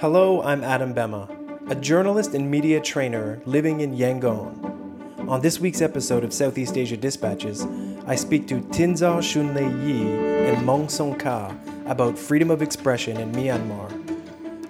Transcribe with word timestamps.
Hello, 0.00 0.40
I'm 0.40 0.64
Adam 0.64 0.94
Bemma, 0.94 1.28
a 1.68 1.74
journalist 1.74 2.32
and 2.32 2.50
media 2.50 2.80
trainer 2.80 3.42
living 3.44 3.82
in 3.82 3.94
Yangon. 3.94 5.28
On 5.28 5.42
this 5.42 5.60
week's 5.60 5.82
episode 5.82 6.24
of 6.24 6.32
Southeast 6.32 6.78
Asia 6.78 6.96
Dispatches, 6.96 7.66
I 8.06 8.14
speak 8.14 8.48
to 8.48 8.62
Thinzar 8.72 9.20
Shunlei 9.20 9.68
Yi 9.84 10.46
and 10.48 10.66
Maung 10.66 10.86
Saungkha 10.86 11.54
about 11.84 12.18
freedom 12.18 12.50
of 12.50 12.62
expression 12.62 13.18
in 13.18 13.30
Myanmar. 13.32 13.90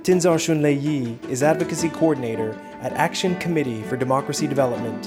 Thinzar 0.03 0.37
Shunlei 0.37 0.83
Yi 0.83 1.17
is 1.29 1.45
advocacy 1.45 1.91
coordinator 1.91 2.61
at 2.81 2.93
Action 2.95 3.37
Committee 3.37 3.85
for 3.85 3.97
Democracy 3.97 4.49
Development. 4.49 5.05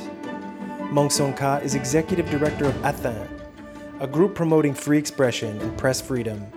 Maung 0.89 1.11
Saungkha 1.11 1.61
is 1.65 1.75
executive 1.75 2.29
director 2.29 2.63
of 2.63 2.75
Athan, 2.75 3.27
a 3.99 4.07
group 4.07 4.35
promoting 4.35 4.73
free 4.73 4.97
expression 4.97 5.59
and 5.59 5.77
press 5.77 5.99
freedom. 5.99 6.47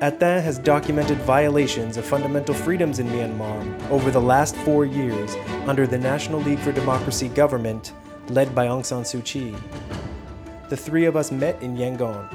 Athan 0.00 0.40
has 0.44 0.60
documented 0.60 1.18
violations 1.18 1.96
of 1.96 2.04
fundamental 2.04 2.54
freedoms 2.54 3.00
in 3.00 3.08
Myanmar 3.08 3.90
over 3.90 4.12
the 4.12 4.20
last 4.20 4.54
four 4.58 4.84
years 4.86 5.34
under 5.66 5.88
the 5.88 5.98
National 5.98 6.38
League 6.38 6.60
for 6.60 6.70
Democracy 6.70 7.26
government 7.30 7.92
led 8.28 8.54
by 8.54 8.68
Aung 8.68 8.84
San 8.84 9.02
Suu 9.02 9.24
Kyi. 9.24 9.56
The 10.68 10.76
three 10.76 11.06
of 11.06 11.16
us 11.16 11.32
met 11.32 11.60
in 11.60 11.76
Yangon. 11.76 12.30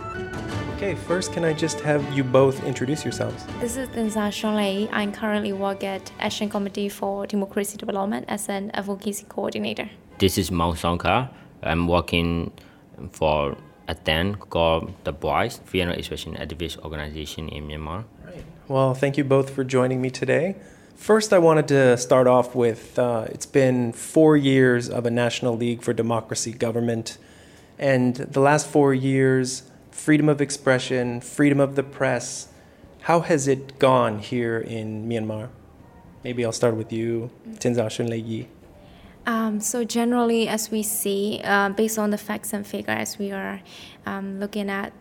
Okay, 0.75 0.95
first, 0.95 1.31
can 1.31 1.45
I 1.45 1.53
just 1.53 1.79
have 1.79 2.03
you 2.11 2.25
both 2.25 2.61
introduce 2.65 3.05
yourselves? 3.05 3.45
This 3.61 3.77
is 3.77 3.87
Thinzar 3.95 4.27
Shunlei. 4.27 4.89
I 4.91 5.07
currently 5.07 5.53
work 5.53 5.85
at 5.85 6.11
Action 6.19 6.49
Committee 6.49 6.89
for 6.89 7.25
Democracy 7.27 7.77
Development 7.77 8.25
as 8.27 8.49
an 8.49 8.71
advocacy 8.71 9.25
coordinator. 9.29 9.89
This 10.17 10.37
is 10.37 10.49
Maung 10.49 10.75
Saungkha. 10.75 11.29
I'm 11.63 11.87
working 11.87 12.51
for 13.13 13.55
Athan 13.87 14.39
called 14.49 14.93
the 15.03 15.11
Boys 15.11 15.59
Freedom 15.65 15.89
Expression 15.89 16.35
Activist 16.35 16.77
Organization 16.79 17.49
in 17.49 17.67
Myanmar. 17.67 18.05
Right. 18.25 18.43
Well, 18.67 18.93
thank 18.93 19.17
you 19.17 19.23
both 19.23 19.49
for 19.49 19.63
joining 19.63 20.01
me 20.01 20.09
today. 20.09 20.55
First, 20.95 21.33
I 21.33 21.39
wanted 21.39 21.67
to 21.67 21.97
start 21.97 22.27
off 22.27 22.55
with 22.55 22.97
uh, 22.97 23.25
it's 23.29 23.45
been 23.45 23.91
four 23.91 24.37
years 24.37 24.89
of 24.89 25.05
a 25.05 25.11
National 25.11 25.57
League 25.57 25.81
for 25.81 25.91
Democracy 25.91 26.53
government, 26.53 27.17
and 27.77 28.15
the 28.15 28.39
last 28.39 28.67
four 28.67 28.93
years, 28.93 29.63
freedom 29.91 30.29
of 30.29 30.39
expression, 30.39 31.19
freedom 31.19 31.59
of 31.59 31.75
the 31.75 31.83
press. 31.83 32.47
How 33.01 33.19
has 33.19 33.49
it 33.49 33.79
gone 33.79 34.19
here 34.19 34.59
in 34.59 35.09
Myanmar? 35.09 35.49
Maybe 36.23 36.45
I'll 36.45 36.53
start 36.53 36.75
with 36.75 36.93
you, 36.93 37.31
Thinzar 37.55 37.89
Shunlei. 37.89 38.47
Um, 39.25 39.59
so 39.61 39.83
generally, 39.83 40.47
as 40.47 40.69
we 40.69 40.83
see, 40.83 41.41
uh, 41.43 41.69
based 41.69 41.97
on 41.97 42.09
the 42.09 42.17
facts 42.17 42.51
and 42.53 42.67
figures, 42.67 43.17
we 43.17 43.31
are 43.31 43.61
um, 44.05 44.39
looking 44.39 44.69
at 44.69 44.91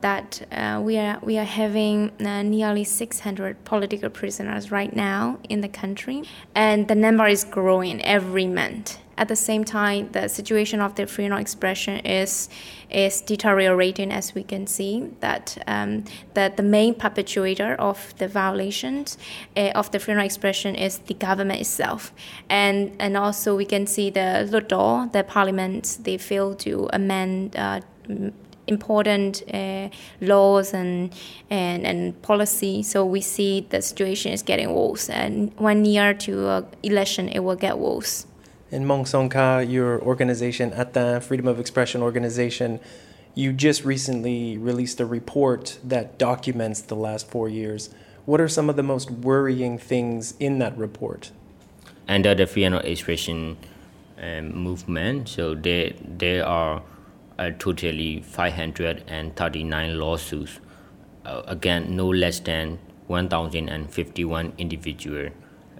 that 0.00 0.46
uh, 0.52 0.80
we 0.82 0.98
are 0.98 1.18
we 1.22 1.38
are 1.38 1.44
having 1.44 2.10
uh, 2.20 2.42
nearly 2.42 2.84
600 2.84 3.64
political 3.64 4.10
prisoners 4.10 4.70
right 4.70 4.94
now 4.94 5.38
in 5.48 5.60
the 5.60 5.68
country, 5.68 6.22
and 6.54 6.88
the 6.88 6.94
number 6.94 7.26
is 7.26 7.44
growing 7.44 8.02
every 8.02 8.46
month. 8.46 8.98
At 9.16 9.28
the 9.28 9.36
same 9.36 9.64
time, 9.64 10.08
the 10.12 10.28
situation 10.28 10.80
of 10.80 10.94
the 10.94 11.06
freedom 11.06 11.34
of 11.34 11.40
expression 11.40 11.98
is 12.06 12.48
is 12.88 13.20
deteriorating, 13.20 14.10
as 14.10 14.34
we 14.34 14.42
can 14.42 14.66
see 14.66 15.10
that 15.20 15.62
um, 15.66 16.04
that 16.32 16.56
the 16.56 16.62
main 16.62 16.94
perpetuator 16.94 17.74
of 17.74 18.14
the 18.16 18.28
violations 18.28 19.18
uh, 19.56 19.72
of 19.74 19.90
the 19.90 19.98
freedom 19.98 20.20
of 20.20 20.24
expression 20.24 20.74
is 20.74 20.98
the 21.00 21.14
government 21.14 21.60
itself, 21.60 22.14
and 22.48 22.96
and 22.98 23.14
also 23.16 23.54
we 23.54 23.66
can 23.66 23.86
see 23.86 24.08
the 24.08 24.48
Hluttaw, 24.50 25.12
the 25.12 25.22
parliament, 25.22 25.98
they 26.02 26.16
fail 26.16 26.54
to 26.54 26.88
amend. 26.90 27.56
Important 28.70 29.42
uh, 29.52 29.88
laws 30.20 30.72
and, 30.72 31.12
and 31.50 31.84
and 31.84 32.22
policy. 32.22 32.82
So 32.82 33.04
we 33.04 33.20
see 33.20 33.66
the 33.68 33.82
situation 33.82 34.32
is 34.32 34.42
getting 34.42 34.72
worse, 34.72 35.10
and 35.10 35.52
one 35.58 35.84
year 35.84 36.14
to 36.14 36.32
uh, 36.48 36.62
election, 36.82 37.28
it 37.28 37.40
will 37.40 37.56
get 37.56 37.78
worse. 37.78 38.26
In 38.70 38.84
Maung 38.84 39.04
Saungkha, 39.04 39.68
your 39.68 40.00
organization, 40.00 40.70
Athan 40.70 41.20
Freedom 41.20 41.48
of 41.48 41.58
Expression 41.58 42.02
Organization, 42.02 42.78
you 43.34 43.52
just 43.52 43.84
recently 43.84 44.56
released 44.56 45.00
a 45.00 45.06
report 45.06 45.78
that 45.82 46.18
documents 46.18 46.80
the 46.80 46.94
last 46.94 47.28
four 47.28 47.48
years. 47.48 47.90
What 48.26 48.40
are 48.40 48.48
some 48.48 48.70
of 48.70 48.76
the 48.76 48.84
most 48.84 49.10
worrying 49.10 49.78
things 49.78 50.34
in 50.38 50.60
that 50.60 50.78
report? 50.78 51.32
Under 52.06 52.34
the 52.34 52.46
freedom 52.46 52.74
of 52.74 52.84
expression 52.84 53.56
um, 54.22 54.54
movement, 54.54 55.28
so 55.28 55.54
they 55.54 55.96
they 56.18 56.40
are 56.40 56.82
uh, 57.40 57.50
totally 57.58 58.20
539 58.20 59.98
lawsuits. 59.98 60.60
Uh, 61.24 61.42
again, 61.46 61.96
no 61.96 62.08
less 62.08 62.40
than 62.40 62.78
1,051 63.06 64.52
individual. 64.58 65.30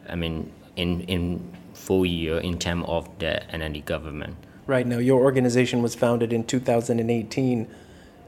I 0.09 0.15
mean, 0.17 0.51
in 0.77 1.03
in 1.03 1.53
full 1.75 2.07
year 2.07 2.39
in 2.39 2.59
terms 2.59 2.87
of 2.89 3.11
the 3.19 3.43
NLD 3.53 3.85
government. 3.85 4.37
Right 4.67 4.87
now, 4.87 4.97
your 4.99 5.21
organization 5.21 5.83
was 5.83 5.95
founded 5.95 6.33
in 6.33 6.45
2018. 6.45 7.69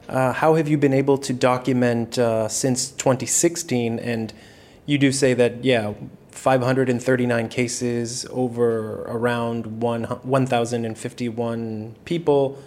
Uh, 0.07 0.33
how 0.33 0.53
have 0.55 0.67
you 0.67 0.77
been 0.77 0.93
able 0.93 1.17
to 1.17 1.33
document 1.33 2.19
uh, 2.19 2.49
since 2.49 2.91
2016? 2.91 3.99
And 3.99 4.33
you 4.85 4.97
do 4.97 5.11
say 5.11 5.33
that, 5.33 5.63
yeah, 5.63 5.93
539 6.31 7.47
cases 7.47 8.25
over 8.29 9.03
around 9.03 9.81
1,051 9.81 11.95
people. 12.03 12.57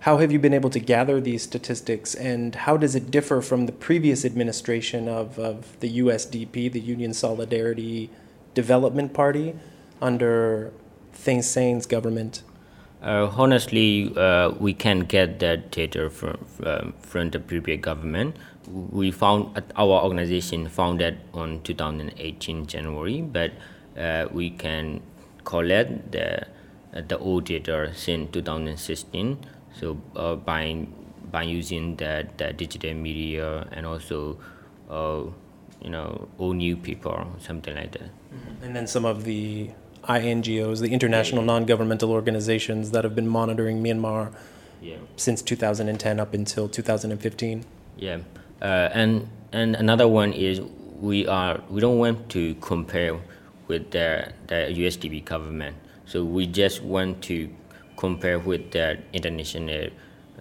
How 0.00 0.18
have 0.18 0.32
you 0.32 0.38
been 0.38 0.54
able 0.54 0.70
to 0.70 0.80
gather 0.80 1.20
these 1.20 1.42
statistics, 1.42 2.14
and 2.14 2.54
how 2.54 2.76
does 2.76 2.94
it 2.94 3.10
differ 3.10 3.42
from 3.42 3.66
the 3.66 3.72
previous 3.72 4.24
administration 4.24 5.08
of, 5.08 5.38
of 5.38 5.78
the 5.80 5.98
USDP, 5.98 6.72
the 6.72 6.80
Union 6.80 7.12
Solidarity 7.12 8.10
Development 8.54 9.12
Party? 9.12 9.54
under 10.00 10.72
Thein 11.12 11.42
Sein's 11.42 11.86
government? 11.86 12.42
Uh, 13.02 13.30
honestly, 13.34 14.12
uh, 14.16 14.50
we 14.58 14.74
can 14.74 15.00
get 15.00 15.38
that 15.40 15.70
data 15.70 16.10
from 16.10 16.44
um, 16.64 16.92
from 17.00 17.30
the 17.30 17.40
previous 17.40 17.80
government. 17.80 18.36
We 18.68 19.10
found 19.10 19.62
our 19.74 20.02
organization 20.04 20.68
found 20.68 21.00
founded 21.00 21.18
on 21.32 21.62
2018 21.62 22.66
January, 22.66 23.22
but 23.22 23.52
uh, 23.98 24.26
we 24.30 24.50
can 24.50 25.00
collect 25.44 26.12
the 26.12 26.46
the 26.92 27.16
old 27.18 27.44
data 27.44 27.90
since 27.94 28.30
2016. 28.32 29.38
So 29.78 30.00
uh, 30.16 30.36
by 30.36 30.86
by 31.30 31.42
using 31.42 31.96
the, 31.96 32.26
the 32.36 32.52
digital 32.52 32.94
media 32.94 33.68
and 33.72 33.86
also 33.86 34.38
uh, 34.90 35.22
you 35.82 35.90
know 35.90 36.28
all 36.38 36.52
new 36.52 36.76
people 36.76 37.26
something 37.38 37.74
like 37.74 37.92
that. 37.92 38.10
And 38.62 38.74
then 38.76 38.86
some 38.86 39.04
of 39.04 39.24
the 39.24 39.70
INGOs, 40.04 40.80
the 40.80 40.92
international 40.92 41.42
non-governmental 41.42 42.10
organizations 42.10 42.90
that 42.92 43.04
have 43.04 43.14
been 43.14 43.28
monitoring 43.28 43.82
Myanmar 43.82 44.32
yeah. 44.80 44.96
since 45.16 45.42
2010 45.42 46.20
up 46.20 46.34
until 46.34 46.68
2015. 46.68 47.64
Yeah, 47.96 48.18
uh, 48.62 48.64
and 48.64 49.28
and 49.52 49.76
another 49.76 50.08
one 50.08 50.32
is 50.32 50.60
we 51.00 51.26
are 51.26 51.60
we 51.68 51.80
don't 51.80 51.98
want 51.98 52.28
to 52.30 52.54
compare 52.56 53.18
with 53.68 53.90
the 53.90 54.32
the 54.46 54.54
USDP 54.54 55.24
government. 55.24 55.76
So 56.06 56.24
we 56.24 56.46
just 56.46 56.82
want 56.82 57.22
to 57.24 57.48
compare 58.00 58.38
with 58.38 58.70
the 58.70 58.98
international 59.12 59.90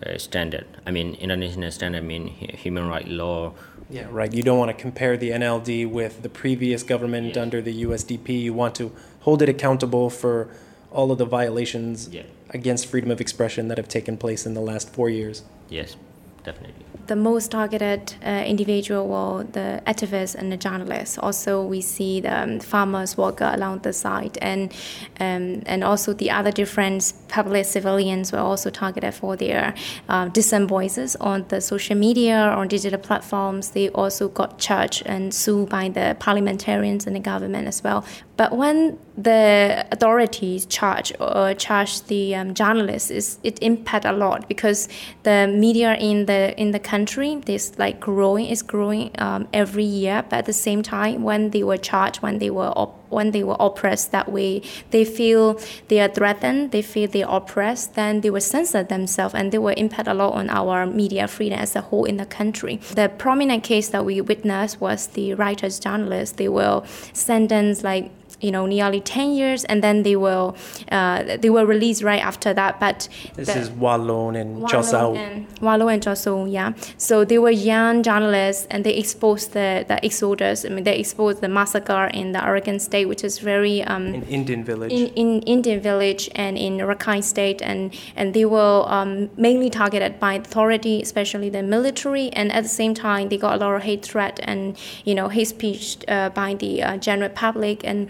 uh, 0.05 0.17
standard. 0.17 0.65
I 0.87 0.91
mean, 0.91 1.15
international 1.15 1.71
standard 1.71 2.03
I 2.03 2.07
mean 2.13 2.27
human 2.27 2.87
rights 2.87 3.09
law. 3.09 3.53
Yeah, 3.89 4.07
right. 4.09 4.31
You 4.31 4.43
don't 4.43 4.57
want 4.57 4.71
to 4.75 4.81
compare 4.87 5.17
the 5.17 5.31
NLD 5.31 5.89
with 5.89 6.21
the 6.21 6.29
previous 6.29 6.83
government 6.83 7.35
yeah. 7.35 7.41
under 7.41 7.61
the 7.61 7.83
USDP. 7.83 8.27
You 8.41 8.53
want 8.53 8.75
to 8.75 8.91
hold 9.21 9.41
it 9.41 9.49
accountable 9.49 10.09
for 10.09 10.47
all 10.91 11.11
of 11.11 11.17
the 11.17 11.25
violations 11.25 12.07
yeah. 12.09 12.23
against 12.51 12.85
freedom 12.85 13.11
of 13.11 13.19
expression 13.19 13.67
that 13.67 13.77
have 13.77 13.89
taken 13.89 14.15
place 14.15 14.45
in 14.45 14.53
the 14.53 14.61
last 14.61 14.93
four 14.93 15.09
years. 15.09 15.43
Yes, 15.69 15.97
definitely 16.43 16.88
the 17.09 17.15
most 17.15 17.51
targeted 17.51 18.13
uh, 18.23 18.43
individual 18.45 19.07
were 19.07 19.43
the 19.43 19.81
activists 19.87 20.35
and 20.35 20.51
the 20.51 20.57
journalists. 20.57 21.17
Also, 21.17 21.65
we 21.65 21.81
see 21.81 22.21
the 22.21 22.43
um, 22.43 22.59
farmers 22.59 23.17
worker 23.17 23.51
along 23.53 23.79
the 23.79 23.91
side, 23.91 24.37
and 24.41 24.71
um, 25.19 25.63
and 25.65 25.83
also 25.83 26.13
the 26.13 26.29
other 26.29 26.51
different 26.51 27.13
public 27.27 27.65
civilians 27.65 28.31
were 28.31 28.39
also 28.39 28.69
targeted 28.69 29.13
for 29.13 29.35
their 29.35 29.73
uh, 30.07 30.27
dissent 30.29 30.69
voices 30.69 31.15
on 31.15 31.45
the 31.49 31.59
social 31.59 31.97
media 31.97 32.53
or 32.55 32.65
digital 32.65 32.99
platforms. 32.99 33.71
They 33.71 33.89
also 33.89 34.29
got 34.29 34.59
charged 34.59 35.03
and 35.05 35.33
sued 35.33 35.69
by 35.69 35.89
the 35.89 36.15
parliamentarians 36.19 37.07
and 37.07 37.15
the 37.15 37.19
government 37.19 37.67
as 37.67 37.83
well. 37.83 38.05
But 38.37 38.55
when 38.55 38.97
the 39.17 39.85
authorities 39.91 40.65
charge 40.65 41.11
or 41.19 41.53
charge 41.55 42.03
the 42.03 42.35
um, 42.35 42.53
journalists 42.53 43.11
is 43.11 43.37
it 43.43 43.59
impact 43.61 44.05
a 44.05 44.13
lot 44.13 44.47
because 44.47 44.87
the 45.23 45.45
media 45.53 45.95
in 45.95 46.25
the 46.25 46.57
in 46.57 46.71
the 46.71 46.78
country 46.79 47.41
This 47.45 47.77
like 47.77 47.99
growing 47.99 48.47
is 48.47 48.61
growing 48.61 49.11
um, 49.17 49.47
every 49.53 49.83
year 49.83 50.23
but 50.29 50.39
at 50.39 50.45
the 50.45 50.53
same 50.53 50.81
time 50.81 51.23
when 51.23 51.51
they 51.51 51.63
were 51.63 51.77
charged 51.77 52.21
when 52.21 52.39
they 52.39 52.49
were 52.49 52.71
op- 52.75 52.97
when 53.09 53.31
they 53.31 53.43
were 53.43 53.57
oppressed 53.59 54.11
that 54.11 54.31
way 54.31 54.61
they 54.91 55.03
feel 55.03 55.59
they 55.87 55.99
are 55.99 56.07
threatened 56.07 56.71
they 56.71 56.81
feel 56.81 57.07
they 57.09 57.23
are 57.23 57.37
oppressed 57.37 57.95
then 57.95 58.21
they 58.21 58.29
will 58.29 58.41
censor 58.41 58.83
themselves 58.83 59.33
and 59.33 59.51
they 59.51 59.57
will 59.57 59.75
impact 59.75 60.07
a 60.07 60.13
lot 60.13 60.33
on 60.33 60.49
our 60.49 60.85
media 60.85 61.27
freedom 61.27 61.59
as 61.59 61.75
a 61.75 61.81
whole 61.81 62.05
in 62.05 62.17
the 62.17 62.25
country. 62.25 62.77
The 62.93 63.09
prominent 63.09 63.63
case 63.63 63.89
that 63.89 64.05
we 64.05 64.21
witnessed 64.21 64.79
was 64.79 65.07
the 65.07 65.33
writers 65.33 65.79
journalists 65.79 66.35
they 66.37 66.49
were 66.49 66.83
sentenced 67.13 67.83
like 67.83 68.11
you 68.41 68.51
know 68.51 68.65
nearly 68.65 69.01
10 69.01 69.31
years 69.33 69.65
and 69.65 69.83
then 69.83 70.03
they 70.03 70.15
will 70.15 70.55
uh, 70.91 71.37
they 71.37 71.49
were 71.49 71.65
released 71.65 72.03
right 72.03 72.21
after 72.23 72.53
that 72.53 72.79
but 72.79 73.07
This 73.35 73.47
the- 73.47 73.59
is 73.59 73.69
Wa 73.69 73.95
Lone 73.95 74.35
and 74.35 74.61
Wallow 74.61 74.67
Chosao. 74.67 75.15
and 75.17 76.01
Joso, 76.01 76.51
yeah. 76.51 76.73
So 76.97 77.25
they 77.25 77.37
were 77.37 77.51
young 77.51 78.03
journalists 78.03 78.67
and 78.71 78.83
they 78.83 78.93
exposed 78.95 79.53
the, 79.53 79.85
the 79.87 80.03
exodus. 80.03 80.65
I 80.65 80.69
mean, 80.69 80.83
they 80.83 80.97
exposed 80.97 81.41
the 81.41 81.47
massacre 81.49 82.05
in 82.13 82.31
the 82.31 82.39
Arakan 82.39 82.79
state, 82.79 83.05
which 83.07 83.23
is 83.23 83.39
very 83.39 83.83
um, 83.83 84.13
in 84.15 84.23
Inn 84.23 84.43
Din 84.45 84.63
village. 84.63 84.91
in, 84.91 85.07
in 85.15 85.41
Inn 85.43 85.61
Din 85.61 85.79
village 85.81 86.29
and 86.35 86.57
in 86.57 86.77
Rakhine 86.77 87.23
state, 87.23 87.61
and 87.61 87.93
and 88.15 88.33
they 88.33 88.45
were 88.45 88.83
um, 88.87 89.29
mainly 89.37 89.69
targeted 89.69 90.19
by 90.19 90.33
authority, 90.35 91.01
especially 91.01 91.49
the 91.49 91.63
military, 91.63 92.29
and 92.29 92.51
at 92.51 92.63
the 92.63 92.69
same 92.69 92.93
time 92.93 93.29
they 93.29 93.37
got 93.37 93.55
a 93.55 93.65
lot 93.65 93.75
of 93.75 93.83
hate 93.83 94.03
threat 94.03 94.39
and 94.43 94.77
you 95.05 95.13
know 95.15 95.27
hate 95.29 95.47
speech 95.47 95.97
uh, 96.07 96.29
by 96.29 96.53
the 96.53 96.81
uh, 96.83 96.97
general 96.97 97.29
public 97.29 97.83
and. 97.83 98.09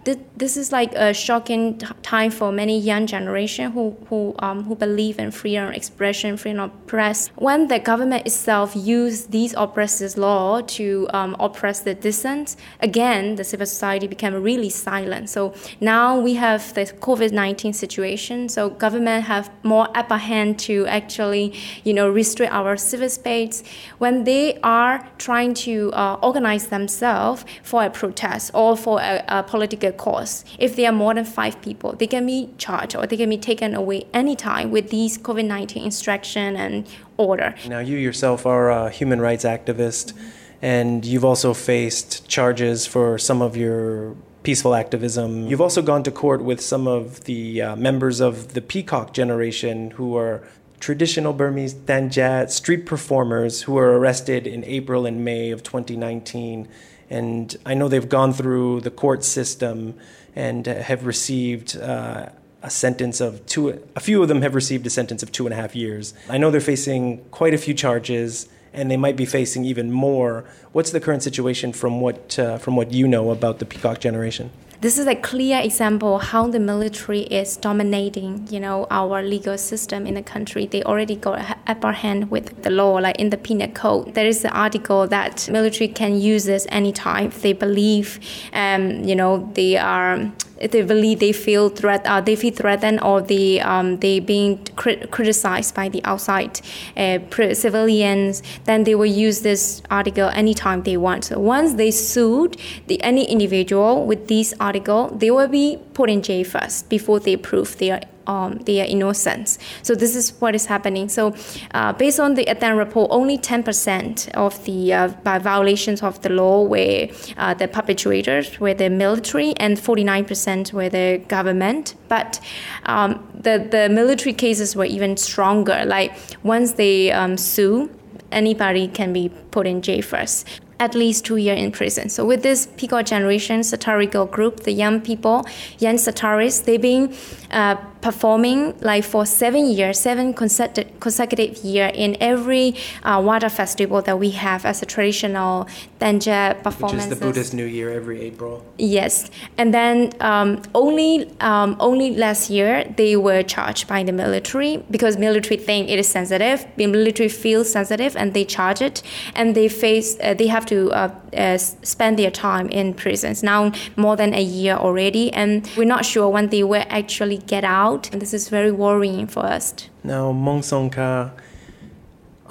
This, 0.03 0.57
is 0.57 0.71
like 0.71 0.95
a 0.95 1.13
shocking 1.13 1.77
t- 1.77 1.85
time 2.01 2.31
for 2.31 2.51
many 2.51 2.79
young 2.79 3.05
generation 3.05 3.71
who 3.71 3.95
who 4.09 4.33
um, 4.39 4.63
who 4.63 4.75
believe 4.75 5.19
in 5.19 5.29
freedom 5.29 5.67
of 5.67 5.75
expression, 5.75 6.37
freedom 6.37 6.61
of 6.61 6.87
press. 6.87 7.29
When 7.35 7.67
the 7.67 7.77
government 7.77 8.25
itself 8.25 8.75
used 8.75 9.29
these 9.29 9.53
oppressive 9.55 10.17
law 10.17 10.61
to 10.61 11.07
um, 11.13 11.35
oppress 11.39 11.81
the 11.81 11.93
dissent, 11.93 12.55
again 12.79 13.35
the 13.35 13.43
civil 13.43 13.67
society 13.67 14.07
became 14.07 14.33
really 14.33 14.69
silent. 14.69 15.29
So 15.29 15.53
now 15.79 16.19
we 16.19 16.33
have 16.33 16.73
the 16.73 16.85
COVID 16.85 17.31
nineteen 17.31 17.73
situation. 17.73 18.49
So 18.49 18.71
government 18.71 19.25
have 19.25 19.51
more 19.61 19.87
upper 19.93 20.17
hand 20.17 20.57
to 20.61 20.87
actually 20.87 21.53
you 21.83 21.93
know 21.93 22.09
restrict 22.09 22.51
our 22.51 22.75
civil 22.75 23.09
space 23.09 23.63
when 23.99 24.23
they 24.23 24.59
are 24.63 25.07
trying 25.19 25.53
to 25.53 25.91
uh, 25.93 26.17
organize 26.23 26.67
themselves 26.67 27.45
for 27.61 27.83
a 27.83 27.89
protest 27.91 28.49
or 28.55 28.75
for 28.75 28.99
a, 28.99 29.23
a 29.27 29.43
political 29.43 29.90
cause. 29.91 30.45
If 30.59 30.75
there 30.75 30.89
are 30.89 30.93
more 30.93 31.13
than 31.13 31.25
five 31.25 31.61
people, 31.61 31.93
they 31.93 32.07
can 32.07 32.25
be 32.25 32.49
charged 32.57 32.95
or 32.95 33.05
they 33.07 33.17
can 33.17 33.29
be 33.29 33.37
taken 33.37 33.75
away 33.75 34.03
anytime 34.13 34.71
with 34.71 34.89
these 34.89 35.17
COVID 35.17 35.45
19 35.45 35.83
instruction 35.83 36.55
and 36.55 36.87
order. 37.17 37.55
Now, 37.67 37.79
you 37.79 37.97
yourself 37.97 38.45
are 38.45 38.69
a 38.69 38.89
human 38.89 39.21
rights 39.21 39.43
activist, 39.43 40.13
and 40.61 41.05
you've 41.05 41.25
also 41.25 41.53
faced 41.53 42.27
charges 42.27 42.85
for 42.85 43.17
some 43.17 43.41
of 43.41 43.55
your 43.55 44.15
peaceful 44.43 44.73
activism. 44.73 45.47
You've 45.47 45.61
also 45.61 45.81
gone 45.81 46.03
to 46.03 46.11
court 46.11 46.43
with 46.43 46.61
some 46.61 46.87
of 46.87 47.25
the 47.25 47.61
uh, 47.61 47.75
members 47.75 48.19
of 48.19 48.53
the 48.53 48.61
Peacock 48.61 49.13
generation 49.13 49.91
who 49.91 50.17
are 50.17 50.43
traditional 50.79 51.31
Burmese 51.31 51.75
Thangyat 51.75 52.49
street 52.49 52.85
performers 52.85 53.61
who 53.63 53.73
were 53.73 53.97
arrested 53.99 54.47
in 54.47 54.63
April 54.65 55.05
and 55.05 55.23
May 55.23 55.51
of 55.51 55.61
2019. 55.63 56.67
And 57.11 57.55
I 57.65 57.73
know 57.75 57.87
they've 57.87 58.07
gone 58.07 58.33
through 58.33 58.81
the 58.81 58.89
court 58.89 59.23
system 59.23 59.95
and 60.35 60.67
uh, 60.67 60.75
have 60.75 61.05
received. 61.05 61.77
Uh, 61.77 62.29
a 62.63 62.69
sentence 62.69 63.19
of 63.21 63.43
two, 63.47 63.81
a 63.95 63.99
few 63.99 64.21
of 64.21 64.27
them 64.27 64.43
have 64.43 64.53
received 64.53 64.85
a 64.85 64.89
sentence 64.91 65.23
of 65.23 65.31
two 65.31 65.47
and 65.47 65.53
a 65.53 65.55
half 65.55 65.75
years. 65.75 66.13
I 66.29 66.37
know 66.37 66.51
they're 66.51 66.61
facing 66.61 67.25
quite 67.31 67.55
a 67.55 67.57
few 67.57 67.73
charges 67.73 68.47
and 68.73 68.89
they 68.89 68.97
might 68.97 69.17
be 69.17 69.25
facing 69.25 69.65
even 69.65 69.91
more. 69.91 70.45
What's 70.71 70.91
the 70.91 70.99
current 70.99 71.23
situation 71.23 71.73
from 71.73 72.01
what, 72.01 72.37
uh, 72.37 72.57
from 72.59 72.75
what 72.75 72.91
you 72.91 73.07
know 73.07 73.31
about 73.31 73.59
the 73.59 73.65
Peacock 73.65 73.99
generation? 73.99 74.51
This 74.81 74.97
is 74.97 75.05
a 75.05 75.13
clear 75.13 75.59
example 75.61 76.17
how 76.17 76.47
the 76.47 76.59
military 76.59 77.19
is 77.19 77.55
dominating, 77.55 78.47
you 78.49 78.59
know, 78.59 78.87
our 78.89 79.21
legal 79.21 79.55
system 79.55 80.07
in 80.07 80.15
the 80.15 80.23
country. 80.23 80.65
They 80.65 80.81
already 80.81 81.15
got 81.15 81.55
upper 81.67 81.91
hand 81.91 82.31
with 82.31 82.63
the 82.63 82.71
law, 82.71 82.93
like 82.93 83.19
in 83.19 83.29
the 83.29 83.37
penal 83.37 83.67
code. 83.67 84.15
There 84.15 84.25
is 84.25 84.43
an 84.43 84.49
article 84.49 85.07
that 85.07 85.47
military 85.49 85.87
can 85.87 86.19
use 86.19 86.45
this 86.45 86.65
anytime 86.69 87.27
if 87.27 87.43
they 87.43 87.53
believe, 87.53 88.19
um, 88.53 89.03
you 89.03 89.15
know, 89.15 89.51
they 89.53 89.77
are 89.77 90.31
believe 90.67 91.19
they 91.19 91.31
feel 91.31 91.69
threat, 91.69 92.05
uh, 92.05 92.21
they 92.21 92.35
feel 92.35 92.53
threatened, 92.53 93.01
or 93.01 93.21
they 93.21 93.59
um, 93.59 93.97
they 93.97 94.19
being 94.19 94.63
crit- 94.75 95.11
criticized 95.11 95.75
by 95.75 95.89
the 95.89 96.03
outside 96.03 96.61
uh, 96.97 97.19
civilians, 97.53 98.43
then 98.65 98.83
they 98.83 98.95
will 98.95 99.05
use 99.05 99.41
this 99.41 99.81
article 99.89 100.29
anytime 100.29 100.83
they 100.83 100.97
want. 100.97 101.25
So 101.25 101.39
once 101.39 101.73
they 101.73 101.91
sued 101.91 102.57
the 102.87 103.01
any 103.03 103.29
individual 103.29 104.05
with 104.05 104.27
this 104.27 104.53
article, 104.59 105.09
they 105.09 105.31
will 105.31 105.47
be 105.47 105.77
put 105.93 106.09
in 106.09 106.21
jail 106.21 106.43
first 106.45 106.89
before 106.89 107.19
they 107.19 107.35
prove 107.35 107.77
their 107.77 108.01
um, 108.27 108.57
their 108.59 108.85
innocence. 108.85 109.57
So 109.83 109.95
this 109.95 110.15
is 110.15 110.31
what 110.41 110.55
is 110.55 110.65
happening. 110.65 111.09
So 111.09 111.35
uh, 111.73 111.93
based 111.93 112.19
on 112.19 112.35
the 112.35 112.45
Athan 112.45 112.77
report, 112.77 113.09
only 113.11 113.37
10% 113.37 114.29
of 114.33 114.63
the 114.65 114.93
uh, 114.93 115.07
by 115.23 115.39
violations 115.39 116.03
of 116.03 116.21
the 116.21 116.29
law 116.29 116.63
were 116.63 117.07
uh, 117.37 117.53
the 117.53 117.67
perpetrators, 117.67 118.59
were 118.59 118.73
the 118.73 118.89
military, 118.89 119.53
and 119.57 119.77
49% 119.77 120.73
were 120.73 120.89
the 120.89 121.21
government. 121.27 121.95
But 122.07 122.39
um, 122.85 123.27
the 123.33 123.67
the 123.69 123.89
military 123.89 124.33
cases 124.33 124.75
were 124.75 124.85
even 124.85 125.17
stronger. 125.17 125.83
Like 125.85 126.13
once 126.43 126.73
they 126.73 127.11
um, 127.11 127.37
sue, 127.37 127.89
anybody 128.31 128.87
can 128.87 129.13
be 129.13 129.29
put 129.51 129.67
in 129.67 129.81
jail 129.81 130.01
first 130.01 130.47
at 130.81 130.95
least 130.95 131.23
two 131.25 131.37
years 131.37 131.59
in 131.59 131.71
prison. 131.71 132.09
So 132.09 132.25
with 132.25 132.41
this 132.41 132.67
Peacock 132.75 133.05
Generation 133.05 133.63
satirical 133.63 134.25
group, 134.25 134.61
the 134.61 134.71
young 134.71 134.99
people, 134.99 135.45
young 135.77 135.99
satirists, 135.99 136.61
they've 136.61 136.81
been 136.81 137.13
uh, 137.51 137.75
performing 138.01 138.77
like 138.81 139.03
for 139.03 139.25
seven 139.25 139.65
years, 139.67 139.99
seven 139.99 140.33
consecutive, 140.33 141.57
year 141.63 141.91
in 141.93 142.17
every 142.19 142.75
uh, 143.03 143.21
water 143.23 143.49
festival 143.49 144.01
that 144.01 144.17
we 144.19 144.31
have 144.31 144.65
as 144.65 144.81
a 144.81 144.85
traditional 144.85 145.67
Danja 145.99 146.61
Which 146.63 146.93
is 146.93 147.07
the 147.09 147.15
Buddhist 147.15 147.53
New 147.53 147.65
Year 147.65 147.91
every 147.91 148.21
April. 148.21 148.65
Yes, 148.77 149.29
and 149.57 149.73
then 149.73 150.11
um, 150.19 150.61
only 150.73 151.29
um, 151.39 151.77
only 151.79 152.15
last 152.15 152.49
year 152.49 152.83
they 152.97 153.15
were 153.15 153.43
charged 153.43 153.87
by 153.87 154.03
the 154.03 154.11
military 154.11 154.83
because 154.89 155.17
military 155.17 155.57
think 155.57 155.89
it 155.89 155.99
is 155.99 156.07
sensitive. 156.07 156.65
The 156.77 156.87
military 156.87 157.29
feels 157.29 157.71
sensitive 157.71 158.15
and 158.17 158.33
they 158.33 158.45
charge 158.45 158.81
it, 158.81 159.03
and 159.35 159.55
they 159.55 159.67
face 159.67 160.17
uh, 160.23 160.33
they 160.33 160.47
have 160.47 160.65
to 160.67 160.91
uh, 160.91 161.09
uh, 161.35 161.57
spend 161.57 162.17
their 162.17 162.31
time 162.31 162.67
in 162.69 162.93
prisons 162.93 163.43
now 163.43 163.71
more 163.95 164.15
than 164.15 164.33
a 164.33 164.41
year 164.41 164.75
already, 164.75 165.31
and 165.33 165.69
we're 165.77 165.85
not 165.85 166.05
sure 166.05 166.29
when 166.29 166.49
they 166.49 166.63
will 166.63 166.85
actually 166.89 167.37
get 167.37 167.63
out. 167.63 168.11
And 168.11 168.21
this 168.21 168.33
is 168.33 168.49
very 168.49 168.71
worrying 168.71 169.27
for 169.27 169.45
us. 169.45 169.73
Now, 170.03 170.31
Maung 170.31 170.61
Saungkha, 170.61 171.31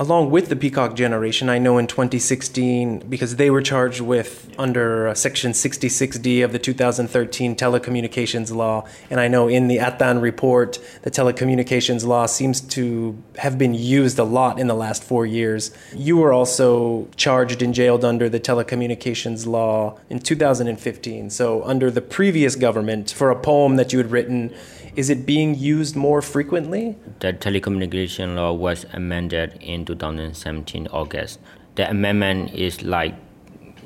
along 0.00 0.30
with 0.30 0.48
the 0.48 0.56
Peacock 0.56 0.96
generation, 0.96 1.50
I 1.50 1.58
know 1.58 1.76
in 1.76 1.86
2016, 1.86 3.00
because 3.00 3.36
they 3.36 3.50
were 3.50 3.60
charged 3.60 4.00
with 4.00 4.50
under 4.58 5.08
uh, 5.08 5.14
Section 5.14 5.52
66D 5.52 6.42
of 6.42 6.52
the 6.52 6.58
2013 6.58 7.54
telecommunications 7.54 8.50
law, 8.50 8.86
and 9.10 9.20
I 9.20 9.28
know 9.28 9.46
in 9.46 9.68
the 9.68 9.76
Athan 9.76 10.22
report, 10.22 10.78
the 11.02 11.10
telecommunications 11.10 12.06
law 12.06 12.24
seems 12.24 12.62
to 12.62 13.22
have 13.36 13.58
been 13.58 13.74
used 13.74 14.18
a 14.18 14.24
lot 14.24 14.58
in 14.58 14.68
the 14.68 14.74
last 14.74 15.04
four 15.04 15.26
years. 15.26 15.70
You 15.94 16.16
were 16.16 16.32
also 16.32 17.06
charged 17.16 17.60
and 17.60 17.74
jailed 17.74 18.02
under 18.02 18.30
the 18.30 18.40
telecommunications 18.40 19.46
law 19.46 19.98
in 20.08 20.20
2015. 20.20 21.28
So, 21.28 21.62
under 21.64 21.90
the 21.90 22.00
previous 22.00 22.56
government, 22.56 23.10
for 23.10 23.30
a 23.30 23.38
poem 23.38 23.76
that 23.76 23.92
you 23.92 23.98
had 23.98 24.10
written, 24.10 24.54
is 24.96 25.10
it 25.10 25.26
being 25.26 25.54
used 25.54 25.96
more 25.96 26.22
frequently? 26.22 26.96
The 27.20 27.32
telecommunication 27.32 28.36
law 28.36 28.52
was 28.52 28.86
amended 28.92 29.58
in 29.60 29.84
2017 29.84 30.88
August. 30.88 31.38
The 31.76 31.88
amendment 31.88 32.52
is 32.54 32.82
like, 32.82 33.14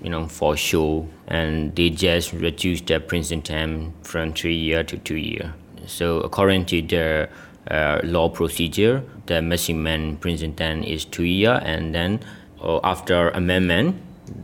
you 0.02 0.10
know, 0.10 0.26
for 0.26 0.56
show, 0.56 1.08
and 1.26 1.74
they 1.76 1.90
just 1.90 2.32
reduced 2.32 2.86
the 2.86 3.00
prison 3.00 3.42
time 3.42 3.94
from 4.02 4.32
three 4.32 4.56
year 4.56 4.82
to 4.84 4.98
two 4.98 5.16
year. 5.16 5.54
So 5.86 6.20
according 6.20 6.66
to 6.66 6.82
the 6.82 7.28
uh, 7.70 8.00
law 8.04 8.28
procedure, 8.28 9.02
the 9.26 9.42
maximum 9.42 10.16
prison 10.16 10.54
time 10.54 10.82
is 10.82 11.04
two 11.04 11.24
year, 11.24 11.60
and 11.62 11.94
then 11.94 12.20
uh, 12.62 12.80
after 12.82 13.30
amendment 13.30 14.00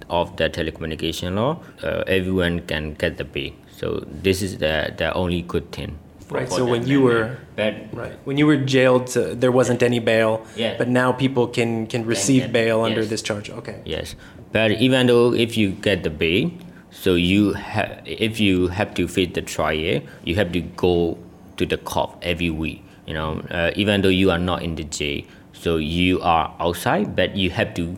of 0.09 0.37
the 0.37 0.50
telecommunication 0.50 1.37
law, 1.37 1.59
uh, 1.83 2.05
everyone 2.07 2.61
can 2.67 2.95
get 2.95 3.17
the 3.17 3.25
pay. 3.25 3.55
So 3.76 4.05
this 4.07 4.43
is 4.43 4.59
the 4.59 4.93
the 4.97 5.12
only 5.14 5.43
good 5.43 5.73
thing. 5.73 5.99
Right, 6.31 6.49
so 6.49 6.65
when 6.65 6.87
you 6.87 7.03
were- 7.03 7.37
but 7.57 7.75
Right. 7.93 8.13
When 8.25 8.39
you 8.39 8.47
were 8.47 8.57
jailed, 8.57 9.11
uh, 9.17 9.35
there 9.35 9.51
wasn't 9.51 9.83
any 9.83 9.99
bail. 9.99 10.47
Yeah. 10.57 10.75
But 10.79 10.89
now 10.89 11.11
people 11.13 11.47
can 11.49 11.87
can 11.87 12.07
receive 12.07 12.43
get- 12.43 12.53
bail 12.53 12.81
under 12.87 13.05
this 13.05 13.23
charge. 13.23 13.51
Okay. 13.51 13.77
Yes, 13.85 14.15
but 14.53 14.71
even 14.79 15.07
though 15.11 15.35
if 15.35 15.57
you 15.59 15.71
get 15.83 16.03
the 16.03 16.11
bail, 16.11 16.51
So 16.91 17.15
you 17.15 17.55
ha- 17.55 18.03
if 18.05 18.41
you 18.43 18.67
have 18.75 18.93
to 18.99 19.07
face 19.07 19.31
the 19.33 19.41
trial, 19.47 20.03
you 20.27 20.35
have 20.35 20.51
to 20.53 20.61
go 20.75 21.17
to 21.57 21.65
the 21.65 21.79
court 21.79 22.11
every 22.21 22.51
week. 22.51 22.83
You 23.07 23.15
know, 23.15 23.41
uh, 23.49 23.71
even 23.79 24.03
though 24.03 24.11
you 24.13 24.29
are 24.35 24.43
not 24.43 24.63
in 24.67 24.75
the 24.75 24.83
jail, 24.83 25.23
so 25.55 25.79
you 25.79 26.19
are 26.21 26.51
outside, 26.59 27.15
but 27.15 27.39
you 27.39 27.55
have 27.55 27.73
to 27.79 27.95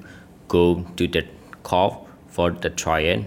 go 0.46 0.84
to 1.00 1.08
the 1.08 1.24
court 1.64 1.94
for 2.28 2.52
the 2.52 2.68
trial 2.68 3.24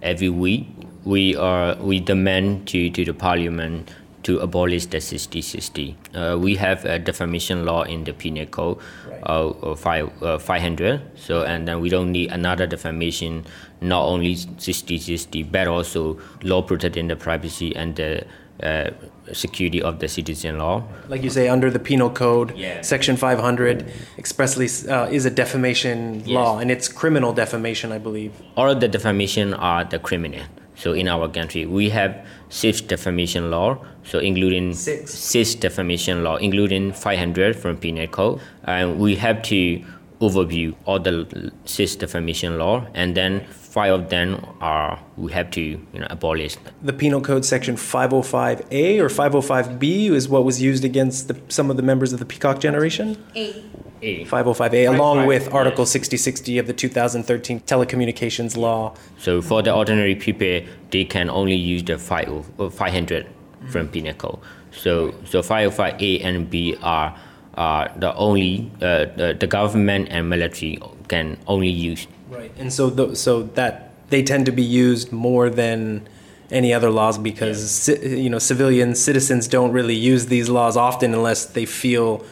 every 0.00 0.30
week. 0.30 0.70
We 1.04 1.34
are 1.34 1.74
we 1.82 1.98
demand 1.98 2.70
to, 2.70 2.88
to 2.94 3.04
the 3.04 3.12
parliament 3.12 3.90
to 4.22 4.38
abolish 4.40 4.86
the 4.86 5.00
6060. 5.00 5.96
Uh, 6.14 6.36
we 6.38 6.54
have 6.56 6.84
a 6.84 6.98
defamation 6.98 7.64
law 7.64 7.82
in 7.82 8.04
the 8.04 8.12
penal 8.12 8.46
code, 8.46 8.78
Right. 9.08 9.20
uh, 9.24 9.74
five, 9.74 10.10
uh, 10.22 10.38
500. 10.38 11.00
So, 11.16 11.42
and 11.44 11.66
then 11.66 11.80
we 11.80 11.88
don't 11.88 12.12
need 12.12 12.30
another 12.30 12.66
defamation, 12.66 13.44
not 13.80 14.04
only 14.04 14.34
6060, 14.36 15.42
but 15.44 15.66
also 15.68 16.18
law 16.42 16.62
protecting 16.62 17.08
the 17.08 17.16
privacy 17.16 17.74
and 17.74 17.96
the 17.96 18.24
uh, 18.62 18.90
security 19.32 19.80
of 19.80 20.00
the 20.00 20.08
citizen 20.08 20.58
law. 20.58 20.82
Like 21.08 21.22
you 21.22 21.30
say, 21.30 21.48
under 21.48 21.70
the 21.70 21.78
penal 21.78 22.10
code, 22.10 22.52
Yeah. 22.58 22.82
section 22.82 23.16
500 23.16 23.90
expressly 24.18 24.68
uh, 24.90 25.06
is 25.06 25.24
a 25.24 25.30
defamation 25.30 26.24
law, 26.26 26.58
and 26.58 26.70
it's 26.70 26.86
criminal 26.88 27.32
defamation, 27.32 27.90
I 27.90 27.98
believe. 27.98 28.32
all 28.56 28.68
of 28.68 28.80
the 28.80 28.88
defamation 28.88 29.54
are 29.54 29.84
the 29.84 29.98
criminal. 29.98 30.42
So 30.80 30.94
in 30.94 31.08
our 31.08 31.28
country, 31.28 31.66
we 31.66 31.90
have 31.90 32.24
six 32.48 32.80
defamation 32.80 33.50
law. 33.50 33.84
So 34.02 34.18
including 34.18 34.72
Six. 34.72 35.12
six 35.12 35.54
defamation 35.54 36.24
law, 36.24 36.36
including 36.36 36.92
500 36.92 37.54
from 37.54 37.76
penal 37.76 38.06
code, 38.06 38.40
and 38.64 38.98
we 38.98 39.14
have 39.16 39.42
to 39.42 39.84
overview 40.20 40.74
all 40.84 40.98
the 40.98 41.52
six 41.64 41.96
defamation 41.96 42.58
law, 42.58 42.86
and 42.94 43.16
then 43.16 43.44
five 43.50 43.92
of 43.92 44.10
them 44.10 44.44
are 44.60 44.98
we 45.16 45.32
have 45.32 45.50
to 45.52 45.60
you 45.60 45.98
know 45.98 46.06
abolish. 46.10 46.56
The 46.82 46.92
penal 46.92 47.20
code 47.20 47.44
section 47.44 47.76
505A 47.76 49.00
or 49.00 49.08
505B 49.08 50.10
is 50.10 50.28
what 50.28 50.44
was 50.44 50.60
used 50.60 50.84
against 50.84 51.28
the, 51.28 51.40
some 51.48 51.70
of 51.70 51.76
the 51.76 51.82
members 51.82 52.12
of 52.12 52.18
the 52.18 52.26
Peacock 52.26 52.60
generation. 52.60 53.16
A. 53.34 53.64
A. 54.02 54.24
505A, 54.24 54.94
along 54.94 55.18
five, 55.18 55.26
with 55.26 55.44
yes. 55.44 55.52
Article 55.52 55.84
6060 55.84 56.58
of 56.58 56.66
the 56.66 56.72
2013 56.72 57.60
telecommunications 57.60 58.56
law. 58.56 58.94
So 59.18 59.42
for 59.42 59.62
the 59.62 59.74
ordinary 59.74 60.14
people, 60.14 60.62
they 60.90 61.04
can 61.04 61.28
only 61.28 61.54
use 61.54 61.82
the 61.82 61.98
5, 61.98 62.60
uh, 62.60 62.70
500 62.70 63.26
from 63.68 63.88
penal 63.88 64.14
code. 64.14 64.38
So 64.72 65.14
so 65.24 65.42
505A 65.42 66.24
and 66.24 66.48
B 66.48 66.76
are 66.82 67.14
are 67.60 67.92
the 67.94 68.14
only 68.14 68.70
uh, 68.80 69.04
the, 69.20 69.36
the 69.38 69.46
government 69.46 70.08
and 70.10 70.30
military 70.30 70.78
can 71.08 71.36
only 71.46 71.68
use. 71.68 72.06
Right. 72.30 72.50
And 72.56 72.72
so, 72.72 72.88
th- 72.88 73.16
so 73.16 73.42
that 73.58 73.90
they 74.08 74.22
tend 74.22 74.46
to 74.46 74.52
be 74.52 74.62
used 74.62 75.12
more 75.12 75.50
than 75.50 76.08
any 76.50 76.72
other 76.72 76.88
laws 76.88 77.18
because 77.18 77.84
ci- 77.84 78.22
you 78.24 78.30
know 78.30 78.38
civilians, 78.38 78.98
citizens 78.98 79.46
don't 79.46 79.72
really 79.72 79.94
use 79.94 80.26
these 80.26 80.48
laws 80.48 80.76
often 80.76 81.12
unless 81.12 81.44
they 81.44 81.66
feel 81.66 82.24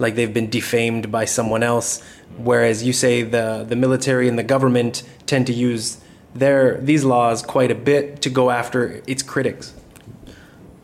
like 0.00 0.16
they've 0.16 0.34
been 0.34 0.50
defamed 0.50 1.12
by 1.12 1.24
someone 1.24 1.62
else. 1.62 2.02
Whereas 2.36 2.82
you 2.82 2.92
say 2.92 3.22
the 3.22 3.64
the 3.68 3.76
military 3.76 4.28
and 4.28 4.36
the 4.36 4.48
government 4.54 5.04
tend 5.26 5.46
to 5.46 5.52
use 5.52 5.98
their 6.34 6.80
these 6.80 7.04
laws 7.04 7.42
quite 7.42 7.70
a 7.70 7.76
bit 7.76 8.20
to 8.22 8.28
go 8.28 8.50
after 8.50 9.00
its 9.06 9.22
critics. 9.22 9.72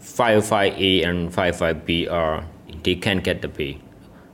505A 0.00 1.06
and 1.08 1.32
505B 1.32 2.10
are 2.12 2.44
they 2.84 2.94
can't 2.94 3.22
get 3.24 3.42
the 3.42 3.48
pay. 3.48 3.80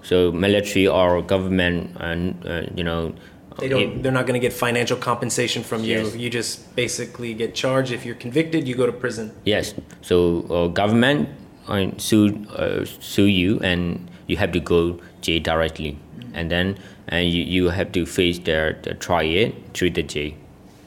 So 0.02 0.30
military 0.32 0.86
or 0.86 1.20
government 1.22 1.96
and 1.98 2.46
uh, 2.46 2.62
you 2.74 2.84
know 2.84 3.14
They 3.58 3.68
don't. 3.68 4.02
They're 4.02 4.12
not 4.12 4.26
going 4.26 4.38
to 4.40 4.44
get 4.46 4.52
financial 4.52 4.96
compensation 4.96 5.62
from 5.62 5.82
you. 5.82 6.04
Yes. 6.04 6.16
You 6.16 6.30
just 6.30 6.76
basically 6.76 7.32
get 7.34 7.54
charged. 7.54 7.90
If 7.90 8.04
you're 8.04 8.14
convicted, 8.14 8.68
you 8.68 8.74
go 8.74 8.86
to 8.86 8.92
prison. 8.92 9.32
Yes. 9.44 9.74
So 10.02 10.44
uh, 10.50 10.68
government 10.68 11.28
uh, 11.68 11.90
sue 11.96 12.46
uh, 12.50 12.84
sue 12.84 13.24
you, 13.24 13.58
and 13.60 14.10
you 14.26 14.36
have 14.36 14.52
to 14.52 14.60
go 14.60 15.00
jail 15.22 15.40
directly, 15.42 15.98
and 16.34 16.50
then 16.50 16.78
and 17.08 17.28
you, 17.28 17.42
you 17.42 17.70
have 17.70 17.92
to 17.92 18.04
face 18.04 18.38
their 18.38 18.74
the 18.82 18.94
trial 18.94 19.52
through 19.72 19.90
the 19.90 20.02
jail. 20.02 20.32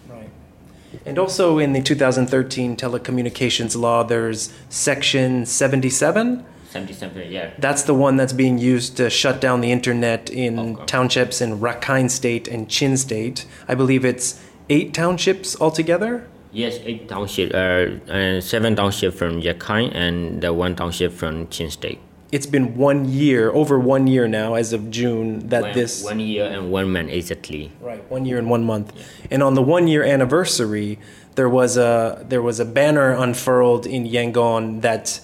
Right. 0.07 0.29
And 1.05 1.17
also 1.17 1.57
in 1.57 1.73
the 1.73 1.81
2013 1.81 2.75
telecommunications 2.75 3.75
law, 3.75 4.03
there's 4.03 4.53
section 4.69 5.45
77. 5.45 6.45
Something, 6.71 6.95
something, 6.95 7.31
yeah. 7.31 7.49
That's 7.57 7.83
the 7.83 7.95
one 7.95 8.15
that's 8.17 8.33
being 8.33 8.59
used 8.59 8.95
to 8.97 9.09
shut 9.09 9.41
down 9.41 9.61
the 9.61 9.71
internet 9.71 10.29
in 10.29 10.77
townships 10.85 11.41
in 11.41 11.59
Rakhine 11.59 12.11
State 12.11 12.47
and 12.47 12.69
Chin 12.69 12.95
State. 12.95 13.45
I 13.67 13.73
believe 13.73 14.05
it's 14.05 14.39
eight 14.69 14.93
townships 14.93 15.59
altogether. 15.59 16.27
Yes, 16.51 16.79
eight 16.83 17.07
township, 17.09 17.53
uh, 17.53 18.11
uh, 18.11 18.41
seven 18.41 18.75
township 18.75 19.13
from 19.15 19.41
Rakhine 19.41 19.93
and 19.95 20.41
the 20.41 20.53
one 20.53 20.75
township 20.75 21.11
from 21.13 21.47
Chin 21.49 21.71
State. 21.71 21.99
It's 22.31 22.45
been 22.45 22.77
one 22.77 23.09
year, 23.09 23.51
over 23.51 23.79
one 23.79 24.05
year 24.05 24.27
now, 24.27 24.53
as 24.53 24.71
of 24.71 24.91
June, 24.91 25.47
that 25.49 25.63
One- 25.63 25.73
this. 25.73 26.03
one 26.03 26.19
year 26.19 26.45
and 26.45 26.71
one 26.71 26.91
month 26.91 27.09
exactly. 27.09 27.71
Right, 27.81 28.03
one 28.11 28.25
year 28.25 28.37
and 28.37 28.47
one 28.47 28.63
month. 28.63 28.93
And 29.31 29.41
on 29.41 29.55
the 29.55 29.63
one 29.63 29.87
year 29.87 30.03
anniversary, 30.03 30.99
there 31.33 31.49
was 31.49 31.77
a 31.77 32.23
there 32.29 32.43
was 32.43 32.59
a 32.59 32.65
banner 32.65 33.11
unfurled 33.13 33.87
in 33.87 34.05
Yangon 34.05 34.81
that 34.81 35.19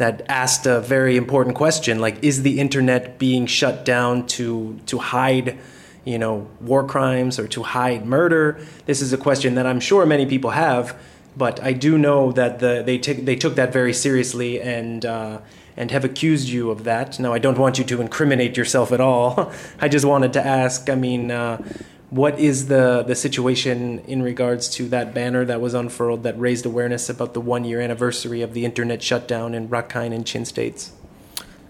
that 0.00 0.22
asked 0.28 0.64
a 0.64 0.80
very 0.80 1.18
important 1.18 1.54
question, 1.54 1.98
like 1.98 2.24
is 2.24 2.42
the 2.42 2.58
internet 2.58 3.18
being 3.18 3.44
shut 3.44 3.84
down 3.84 4.26
to 4.26 4.80
to 4.86 4.98
hide, 4.98 5.58
you 6.06 6.18
know, 6.18 6.48
war 6.60 6.84
crimes 6.84 7.38
or 7.38 7.46
to 7.48 7.62
hide 7.62 8.06
murder? 8.06 8.58
This 8.86 9.02
is 9.02 9.12
a 9.12 9.18
question 9.18 9.56
that 9.56 9.66
I'm 9.66 9.78
sure 9.78 10.06
many 10.06 10.24
people 10.24 10.50
have, 10.50 10.96
but 11.36 11.62
I 11.62 11.74
do 11.74 11.98
know 11.98 12.32
that 12.32 12.60
the 12.60 12.82
they 12.84 12.96
took 12.96 13.18
they 13.18 13.36
took 13.36 13.56
that 13.56 13.74
very 13.74 13.92
seriously 13.92 14.58
and 14.60 15.04
uh, 15.04 15.40
and 15.76 15.90
have 15.90 16.04
accused 16.04 16.48
you 16.48 16.70
of 16.70 16.84
that. 16.84 17.20
Now, 17.20 17.34
I 17.34 17.38
don't 17.38 17.58
want 17.58 17.78
you 17.78 17.84
to 17.84 18.00
incriminate 18.00 18.56
yourself 18.56 18.92
at 18.92 19.02
all. 19.02 19.52
I 19.80 19.88
just 19.88 20.06
wanted 20.06 20.32
to 20.32 20.44
ask. 20.44 20.88
I 20.88 20.94
mean, 20.94 21.30
uh, 21.30 21.62
what 22.10 22.38
is 22.38 22.66
the 22.66 23.02
the 23.06 23.14
situation 23.14 24.00
in 24.00 24.22
regards 24.22 24.68
to 24.68 24.88
that 24.88 25.14
banner 25.14 25.44
that 25.44 25.60
was 25.60 25.74
unfurled 25.74 26.24
that 26.24 26.38
raised 26.38 26.66
awareness 26.66 27.08
about 27.08 27.34
the 27.34 27.40
one 27.40 27.64
year 27.64 27.80
anniversary 27.80 28.42
of 28.42 28.52
the 28.52 28.64
internet 28.64 29.02
shutdown 29.02 29.54
in 29.54 29.68
Rakhine 29.68 30.12
and 30.12 30.26
Chin 30.26 30.44
states? 30.44 30.92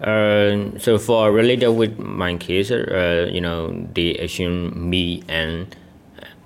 Uh, 0.01 0.77
so 0.79 0.97
for 0.97 1.31
related 1.31 1.69
with 1.69 1.99
my 1.99 2.35
case, 2.37 2.71
uh, 2.71 3.29
you 3.31 3.39
know, 3.39 3.87
they 3.93 4.17
assume 4.17 4.89
me 4.89 5.23
and 5.27 5.75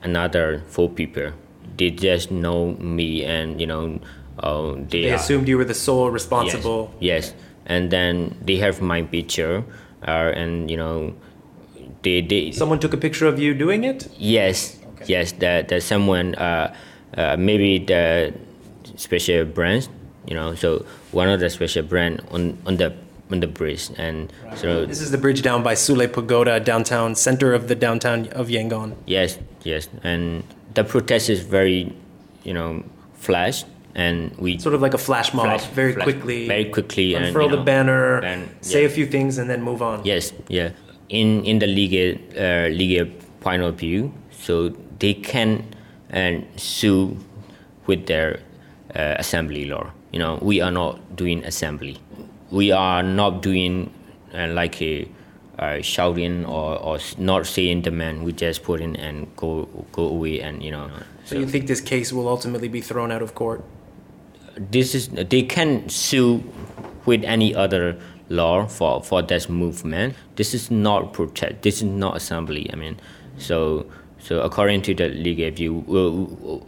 another 0.03 0.61
four 0.67 0.89
people. 0.89 1.31
They 1.77 1.91
just 1.91 2.31
know 2.31 2.73
me 2.73 3.23
and 3.23 3.59
you 3.61 3.67
know, 3.67 3.99
uh, 4.39 4.73
they, 4.89 5.03
They 5.03 5.13
assumed 5.13 5.47
you 5.47 5.57
were 5.57 5.63
the 5.63 5.73
sole 5.73 6.07
yes, 6.07 6.13
responsible. 6.13 6.93
Yes, 6.99 7.33
and 7.65 7.91
then 7.91 8.35
they 8.43 8.57
have 8.57 8.81
my 8.81 9.03
picture, 9.03 9.63
uh, 10.05 10.35
and 10.35 10.69
you 10.69 10.75
know, 10.75 11.15
they 12.21 12.51
Someone 12.51 12.79
took 12.79 12.93
a 12.93 12.97
picture 12.97 13.27
of 13.27 13.39
you 13.39 13.53
doing 13.53 13.83
it. 13.83 14.07
yes 14.17 14.77
Okay. 14.95 15.05
yes 15.13 15.31
that 15.43 15.67
that 15.69 15.81
someone 15.83 16.35
uh, 16.35 16.73
uh, 17.17 17.35
maybe 17.37 17.79
the 17.79 18.33
special 18.95 19.45
brands, 19.45 19.89
you 20.27 20.35
know, 20.35 20.55
so 20.55 20.85
one 21.11 21.27
of 21.29 21.39
the 21.39 21.49
special 21.49 21.83
brand 21.83 22.21
on 22.31 22.57
on 22.65 22.77
the 22.77 22.93
on 23.31 23.39
the 23.39 23.47
bridge, 23.47 23.89
and 23.97 24.31
so 24.55 24.85
This 24.85 25.01
is 25.01 25.09
the 25.11 25.17
bridge 25.17 25.41
down 25.41 25.63
by 25.63 25.73
Sule 25.75 26.07
Pagoda, 26.07 26.59
downtown 26.59 27.15
center 27.15 27.53
of 27.53 27.67
the 27.67 27.75
downtown 27.75 28.27
of 28.37 28.47
Yangon. 28.49 28.93
Yes, 29.07 29.37
yes, 29.63 29.89
and 30.03 30.43
the 30.75 30.83
protest 30.83 31.29
is 31.29 31.39
very, 31.41 31.91
you 32.43 32.53
know, 32.53 32.83
flash, 33.17 33.63
and 33.95 34.29
we 34.37 34.59
Sort 34.59 34.75
of 34.75 34.81
like 34.81 34.93
a 34.93 34.99
flash 35.01 35.33
mob, 35.33 35.45
flash- 35.45 35.65
very 35.73 35.93
flash 35.93 36.03
quickly. 36.05 36.47
very 36.47 36.65
quickly, 36.69 37.15
and 37.15 37.25
unfurl 37.25 37.45
you 37.45 37.51
the 37.51 37.57
know, 37.57 37.63
banner, 37.63 38.21
ban- 38.21 38.47
say 38.61 38.81
yeah. 38.81 38.87
a 38.87 38.93
few 38.93 39.07
things, 39.07 39.37
and 39.39 39.49
then 39.49 39.61
move 39.63 39.81
on. 39.81 40.05
Yes, 40.05 40.31
yeah. 40.47 40.69
In 41.09 41.45
in 41.45 41.59
the 41.59 41.67
legal 41.67 42.17
uh, 42.37 42.67
legal 42.69 43.05
point 43.41 43.61
of 43.61 43.75
view, 43.75 44.11
so 44.31 44.69
they 44.99 45.13
can 45.13 45.63
and 46.09 46.45
sue 46.55 47.17
with 47.85 48.07
their 48.07 48.39
uh, 48.95 49.15
assembly 49.19 49.65
law. 49.65 49.91
You 50.11 50.19
know, 50.19 50.39
we 50.41 50.61
are 50.61 50.71
not 50.71 51.15
doing 51.15 51.43
assembly. 51.43 51.97
We 52.49 52.71
are 52.71 53.03
not 53.03 53.41
doing 53.41 53.91
uh, 54.33 54.47
like 54.47 54.81
a 54.81 55.07
uh, 55.59 55.81
shouting 55.81 56.45
or, 56.45 56.79
or 56.79 56.99
not 57.17 57.45
saying 57.45 57.81
demand. 57.81 58.23
We 58.23 58.33
just 58.33 58.63
put 58.63 58.81
in 58.81 58.95
and 58.95 59.27
go 59.35 59.69
go 59.91 60.07
away 60.07 60.41
and 60.41 60.63
you 60.63 60.71
know. 60.71 60.89
So 61.25 61.37
you 61.37 61.47
think 61.47 61.67
this 61.67 61.81
case 61.81 62.11
will 62.11 62.27
ultimately 62.27 62.67
be 62.67 62.81
thrown 62.81 63.11
out 63.11 63.21
of 63.21 63.35
court? 63.35 63.63
this 64.57 64.95
is 64.95 65.09
they 65.09 65.43
can 65.43 65.87
sue 65.89 66.43
with 67.05 67.23
any 67.23 67.53
other 67.53 67.99
law 68.29 68.65
for 68.65 69.01
for 69.03 69.21
this 69.21 69.47
movement 69.49 70.15
this 70.35 70.53
is 70.53 70.71
not 70.71 71.13
protest 71.13 71.61
this 71.61 71.77
is 71.77 71.83
not 71.83 72.15
assembly 72.17 72.69
i 72.73 72.75
mean 72.75 72.97
so 73.37 73.85
so 74.19 74.41
according 74.41 74.81
to 74.81 74.95
the 74.95 75.07
legal 75.09 75.51
view 75.51 75.83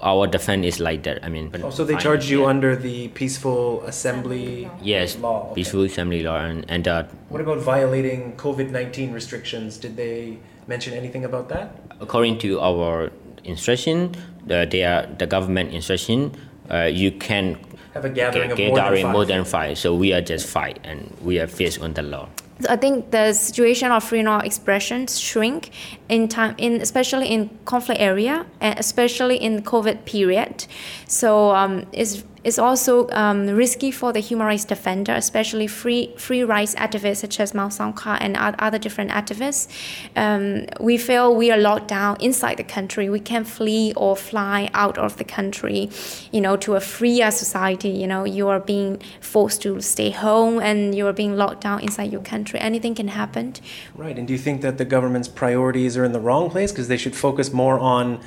our 0.01 0.27
defense 0.27 0.65
is 0.65 0.79
like 0.79 1.01
that 1.03 1.17
i 1.23 1.29
mean 1.29 1.49
Oh, 1.63 1.69
so 1.71 1.83
they 1.83 1.95
charged 1.95 2.29
you 2.29 2.45
under 2.45 2.75
the 2.75 3.07
peaceful 3.09 3.81
assembly 3.85 4.69
yes 4.81 5.17
law. 5.17 5.45
okay. 5.45 5.55
peaceful 5.55 5.81
assembly 5.83 6.21
law 6.23 6.37
and 6.37 6.65
and 6.69 6.87
uh, 6.87 7.03
What 7.29 7.41
about 7.41 7.57
violating 7.59 8.33
COVID 8.37 8.69
19 8.71 9.11
restrictions? 9.11 9.77
Did 9.77 9.97
they 9.97 10.37
mention 10.67 10.93
anything 10.93 11.25
about 11.25 11.49
that? 11.49 11.71
according 11.99 12.37
to 12.37 12.59
our 12.61 13.09
instruction 13.43 14.13
uh, 14.49 14.65
their 14.65 15.09
the 15.17 15.25
government 15.25 15.73
instruction, 15.73 16.31
uh, 16.71 16.83
you 16.85 17.11
can 17.11 17.57
have 17.97 18.05
a 18.05 18.09
gathering 18.09 18.49
get, 18.49 18.59
of 18.59 18.67
more, 18.69 18.77
gathering 18.77 19.03
than 19.03 19.11
more 19.11 19.25
than 19.25 19.43
five. 19.43 19.77
So 19.77 19.93
we 19.95 20.13
are 20.13 20.21
just 20.21 20.47
five, 20.47 20.77
and 20.83 21.15
we 21.21 21.39
are 21.39 21.47
faced 21.47 21.81
on 21.81 21.93
the 21.93 22.03
law. 22.03 22.29
I 22.67 22.75
think 22.75 23.11
the 23.11 23.33
situation 23.33 23.91
of 23.91 24.03
freedom 24.03 24.33
of 24.33 24.43
expression 24.43 25.05
shrink 25.05 25.71
in 26.09 26.27
time, 26.27 26.55
in 26.57 26.81
especially 26.81 27.27
in 27.27 27.49
conflict 27.65 28.01
area 28.01 28.47
and 28.59 28.79
especially 28.79 29.37
in 29.37 29.61
COVID 29.61 30.05
period. 30.05 30.65
So 31.07 31.51
um, 31.51 31.85
it's 31.91 32.23
it's 32.47 32.57
also 32.57 33.09
um, 33.09 33.47
risky 33.47 33.91
for 33.91 34.13
the 34.13 34.21
human 34.21 34.47
rights 34.47 34.63
defender, 34.63 35.11
especially 35.11 35.67
free 35.67 36.13
free 36.15 36.43
rights 36.45 36.75
activists 36.75 37.17
such 37.17 37.41
as 37.41 37.51
Maung 37.51 37.71
Saungkha 37.77 38.17
and 38.21 38.37
other 38.37 38.79
different 38.79 39.11
activists. 39.11 39.67
Um, 40.15 40.65
we 40.79 40.97
feel 40.97 41.35
we 41.35 41.51
are 41.51 41.57
locked 41.57 41.89
down 41.89 42.15
inside 42.21 42.55
the 42.55 42.63
country. 42.63 43.09
We 43.09 43.19
can't 43.19 43.45
flee 43.45 43.91
or 43.97 44.15
fly 44.15 44.69
out 44.73 44.97
of 44.97 45.17
the 45.17 45.25
country, 45.25 45.89
you 46.31 46.39
know, 46.39 46.55
to 46.55 46.75
a 46.75 46.79
freer 46.79 47.31
society. 47.31 47.89
You 47.89 48.07
know, 48.07 48.23
you 48.23 48.47
are 48.47 48.61
being 48.61 49.01
forced 49.19 49.61
to 49.63 49.81
stay 49.81 50.11
home 50.11 50.61
and 50.61 50.95
you 50.95 51.05
are 51.07 51.17
being 51.23 51.35
locked 51.35 51.61
down 51.67 51.81
inside 51.81 52.13
your 52.13 52.21
country. 52.21 52.61
Anything 52.61 52.95
can 52.95 53.09
happen. 53.09 53.55
Right. 53.93 54.17
And 54.17 54.25
do 54.25 54.31
you 54.31 54.39
think 54.39 54.61
that 54.61 54.77
the 54.77 54.85
government's 54.85 55.27
priorities 55.27 55.97
are 55.97 56.05
in 56.05 56.13
the 56.13 56.21
wrong 56.21 56.49
place 56.49 56.71
because 56.71 56.87
they 56.87 56.97
should 56.97 57.15
focus 57.15 57.51
more 57.51 57.77
on 57.77 58.21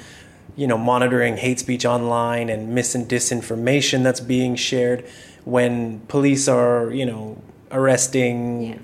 you 0.60 0.66
know, 0.66 0.76
monitoring 0.76 1.38
hate 1.38 1.58
speech 1.58 1.86
online 1.86 2.50
and 2.50 2.74
mis 2.74 2.94
and 2.94 3.08
disinformation 3.08 4.02
that's 4.02 4.20
being 4.20 4.54
shared 4.56 5.04
when 5.44 6.00
police 6.00 6.48
are, 6.48 6.90
you 6.90 7.06
know, 7.06 7.40
arresting 7.70 8.62
yeah 8.62 8.78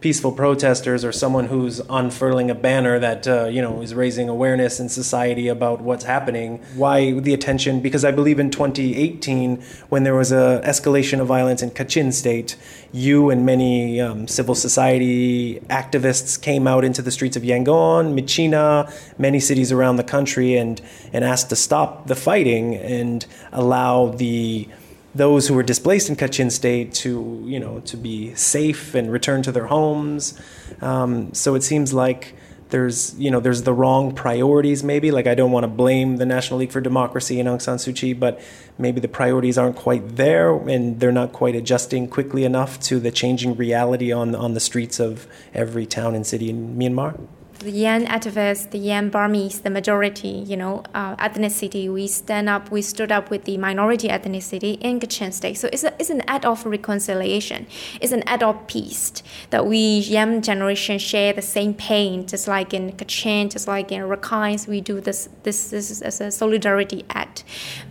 peaceful 0.00 0.32
protesters 0.32 1.04
or 1.04 1.12
someone 1.12 1.46
who's 1.46 1.80
unfurling 1.90 2.50
a 2.50 2.54
banner 2.54 2.98
that 2.98 3.26
uh, 3.28 3.44
you 3.44 3.60
know 3.60 3.82
is 3.82 3.94
raising 3.94 4.28
awareness 4.28 4.80
in 4.80 4.88
society 4.88 5.48
about 5.48 5.80
what's 5.80 6.04
happening. 6.04 6.58
Why 6.74 7.12
the 7.12 7.34
attention? 7.34 7.80
Because 7.80 8.04
i 8.04 8.10
believe 8.10 8.38
in 8.38 8.50
2018 8.50 9.62
when 9.88 10.04
there 10.04 10.14
was 10.14 10.32
a 10.32 10.60
escalation 10.64 11.20
of 11.20 11.26
violence 11.26 11.62
in 11.62 11.70
kachin 11.70 12.12
state 12.12 12.56
you 12.92 13.30
and 13.30 13.46
many 13.46 14.00
um, 14.00 14.26
civil 14.26 14.54
society 14.54 15.60
activists 15.68 16.40
came 16.40 16.66
out 16.66 16.84
into 16.84 17.02
the 17.02 17.10
streets 17.10 17.36
of 17.36 17.42
yangon 17.42 18.14
myitkyina 18.14 18.92
many 19.18 19.40
cities 19.40 19.70
around 19.72 19.96
the 19.96 20.04
country 20.04 20.56
and 20.56 20.80
and 21.12 21.24
asked 21.24 21.48
to 21.48 21.56
stop 21.56 22.06
the 22.06 22.14
fighting 22.14 22.74
and 22.74 23.26
allow 23.52 24.08
the 24.08 24.68
those 25.14 25.48
who 25.48 25.54
were 25.54 25.62
displaced 25.62 26.08
in 26.08 26.16
Kachin 26.16 26.50
State 26.52 26.94
to, 26.94 27.42
you 27.46 27.58
know, 27.58 27.80
to 27.80 27.96
be 27.96 28.34
safe 28.34 28.94
and 28.94 29.10
return 29.10 29.42
to 29.42 29.52
their 29.52 29.66
homes. 29.66 30.38
Um, 30.80 31.34
so 31.34 31.54
it 31.54 31.62
seems 31.62 31.92
like 31.92 32.36
there's, 32.68 33.18
you 33.18 33.30
know, 33.30 33.40
there's 33.40 33.62
the 33.64 33.72
wrong 33.72 34.14
priorities. 34.14 34.84
Maybe 34.84 35.10
like 35.10 35.26
I 35.26 35.34
don't 35.34 35.50
want 35.50 35.64
to 35.64 35.68
blame 35.68 36.18
the 36.18 36.26
National 36.26 36.60
League 36.60 36.70
for 36.70 36.80
Democracy 36.80 37.40
and 37.40 37.48
Aung 37.48 37.60
San 37.60 37.78
Suu 37.78 37.94
Kyi, 37.94 38.12
but 38.12 38.40
maybe 38.78 39.00
the 39.00 39.08
priorities 39.08 39.58
aren't 39.58 39.76
quite 39.76 40.16
there, 40.16 40.54
and 40.56 41.00
they're 41.00 41.10
not 41.10 41.32
quite 41.32 41.56
adjusting 41.56 42.06
quickly 42.06 42.44
enough 42.44 42.78
to 42.80 43.00
the 43.00 43.10
changing 43.10 43.56
reality 43.56 44.12
on 44.12 44.36
on 44.36 44.54
the 44.54 44.60
streets 44.60 45.00
of 45.00 45.26
every 45.52 45.86
town 45.86 46.14
and 46.14 46.24
city 46.24 46.50
in 46.50 46.76
Myanmar 46.76 47.18
the 47.60 47.70
Yan 47.70 48.06
activists, 48.06 48.70
the 48.70 48.78
Yan 48.78 49.10
Burmese, 49.10 49.60
the 49.60 49.70
majority, 49.70 50.28
you 50.28 50.56
know, 50.56 50.82
uh, 50.94 51.14
ethnicity, 51.16 51.92
we 51.92 52.06
stand 52.06 52.48
up, 52.48 52.70
we 52.70 52.80
stood 52.80 53.12
up 53.12 53.30
with 53.30 53.44
the 53.44 53.56
minority 53.58 54.08
ethnicity 54.08 54.78
in 54.80 54.98
Kachin 54.98 55.32
State. 55.32 55.58
So 55.58 55.68
it's, 55.72 55.84
a, 55.84 55.94
it's 55.98 56.10
an 56.10 56.22
act 56.26 56.44
of 56.44 56.64
reconciliation. 56.64 57.66
It's 58.00 58.12
an 58.12 58.22
act 58.26 58.42
of 58.42 58.66
peace 58.66 59.12
that 59.50 59.66
we 59.66 59.98
Yan 60.00 60.42
generation 60.42 60.98
share 60.98 61.32
the 61.32 61.42
same 61.42 61.74
pain, 61.74 62.26
just 62.26 62.48
like 62.48 62.72
in 62.72 62.92
Kachin, 62.92 63.50
just 63.50 63.68
like 63.68 63.92
in 63.92 64.02
Rakhine, 64.02 64.66
we 64.66 64.80
do 64.80 65.00
this, 65.00 65.28
this, 65.42 65.70
this 65.70 66.00
as 66.00 66.20
a 66.20 66.30
solidarity 66.30 67.04
act. 67.10 67.44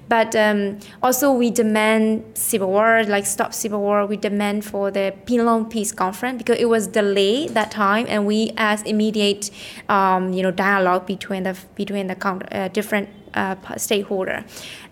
But 0.09 0.35
um, 0.35 0.79
also 1.03 1.31
we 1.31 1.51
demand 1.51 2.23
civil 2.33 2.69
war, 2.69 3.03
like 3.03 3.25
stop 3.25 3.53
civil 3.53 3.79
war. 3.79 4.05
We 4.07 4.17
demand 4.17 4.65
for 4.65 4.89
the 4.89 5.13
Panglong 5.25 5.69
Peace 5.69 5.91
Conference 5.91 6.39
because 6.39 6.57
it 6.59 6.65
was 6.65 6.87
delayed 6.87 7.51
that 7.51 7.69
time, 7.69 8.05
and 8.09 8.25
we 8.25 8.51
ask 8.57 8.87
immediate, 8.87 9.51
um, 9.87 10.33
you 10.33 10.41
know, 10.41 10.51
dialogue 10.51 11.05
between 11.05 11.43
the 11.43 11.55
between 11.75 12.07
the 12.07 12.17
uh, 12.51 12.67
different 12.69 13.09
uh, 13.35 13.55
stakeholder. 13.77 14.43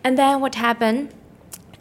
And 0.03 0.17
then 0.17 0.39
what 0.39 0.55
happened? 0.55 1.09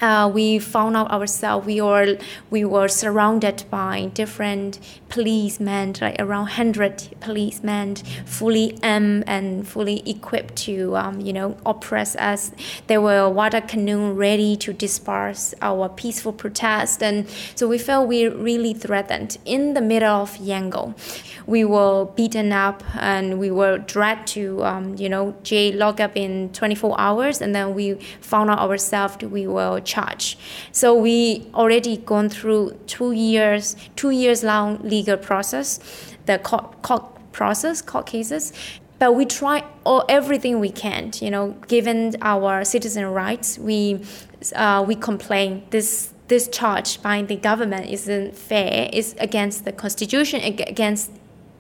Uh, 0.01 0.31
we 0.33 0.59
found 0.59 0.97
out 0.97 1.11
ourselves 1.11 1.67
we 1.67 1.81
were 1.81 2.19
we 2.51 2.65
were 2.65 2.89
surrounded 2.89 3.65
by 3.71 4.11
different 4.13 4.79
policemen, 5.09 5.95
like 6.01 6.17
around 6.19 6.49
hundred 6.49 7.09
policemen, 7.21 7.97
fully 8.27 8.79
armed 8.83 9.25
and 9.27 9.67
fully 9.67 10.03
equipped 10.09 10.57
to 10.57 10.97
um, 10.97 11.21
you 11.21 11.33
know 11.33 11.57
oppress 11.65 12.15
us. 12.17 12.53
There 12.89 13.01
were 13.01 13.29
water 13.31 13.61
canoe 13.61 14.13
ready 14.13 14.57
to 14.57 14.73
disperse 14.73 15.55
our 15.63 15.89
peaceful 15.89 16.33
protest, 16.33 17.03
and 17.03 17.27
so 17.55 17.67
we 17.67 17.79
felt 17.79 18.07
we 18.09 18.29
really 18.29 18.75
threatened 18.75 19.39
in 19.45 19.75
the 19.75 19.81
middle 19.81 20.23
of 20.23 20.37
Yangon. 20.37 20.95
We 21.47 21.65
were 21.65 22.07
beaten 22.07 22.53
up 22.53 22.83
and 22.97 23.39
we 23.39 23.51
were 23.51 23.79
dragged 23.79 24.29
to 24.29 24.63
um, 24.65 24.95
you 24.97 25.09
know 25.09 25.35
jail 25.43 25.77
lockup 25.77 26.17
in 26.17 26.51
24 26.53 27.01
hours, 27.01 27.41
and 27.41 27.55
then 27.55 27.75
we 27.75 27.95
found 28.21 28.51
out 28.51 28.59
ourselves 28.59 29.17
we 29.25 29.47
were 29.47 29.81
charge. 29.87 30.37
So 30.73 30.95
we 30.95 31.47
already 31.55 31.97
gone 31.97 32.29
through 32.29 32.79
two 32.87 33.13
years, 33.13 33.77
two 33.97 34.11
years 34.11 34.43
long 34.43 34.79
legal 34.83 35.17
process, 35.17 35.81
the 36.27 36.39
court, 36.39 36.83
court 36.83 37.33
process, 37.33 37.81
court 37.81 38.07
cases. 38.07 38.53
But 38.99 39.15
we 39.15 39.27
try 39.27 39.65
all, 39.85 40.05
everything 40.09 40.59
we 40.59 40.71
can, 40.71 41.13
you 41.21 41.31
know, 41.31 41.51
given 41.69 42.17
our 42.23 42.65
citizen 42.65 43.07
rights, 43.07 43.59
we, 43.59 44.03
uh, 44.55 44.85
we 44.87 44.95
complain 44.95 45.65
this 45.71 46.13
this 46.29 46.49
charge 46.49 47.01
by 47.03 47.23
the 47.23 47.37
government 47.37 47.87
isn't 47.87 48.37
fair, 48.37 48.91
it's 48.93 49.15
against 49.19 49.65
the 49.65 49.73
constitution, 49.73 50.41
against 50.41 51.11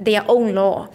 their 0.00 0.24
own 0.28 0.54
law. 0.54 0.88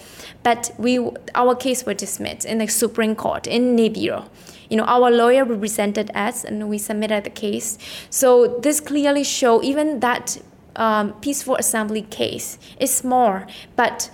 But 0.43 0.71
we, 0.77 0.99
our 1.35 1.55
case 1.55 1.85
was 1.85 1.95
dismissed 1.95 2.45
in 2.45 2.57
the 2.57 2.67
Supreme 2.67 3.15
Court 3.15 3.47
in 3.47 3.75
Naypyitaw 3.77 4.27
you 4.71 4.77
know, 4.77 4.85
our 4.85 5.11
lawyer 5.11 5.43
represented 5.43 6.09
us 6.15 6.45
and 6.45 6.69
we 6.69 6.77
submitted 6.77 7.25
the 7.25 7.29
case. 7.29 7.77
So 8.09 8.57
this 8.59 8.79
clearly 8.79 9.25
show 9.25 9.61
even 9.61 9.99
that 9.99 10.41
um, 10.77 11.11
peaceful 11.19 11.57
assembly 11.57 12.03
case 12.03 12.57
is 12.79 12.93
small, 12.93 13.43
but 13.75 14.09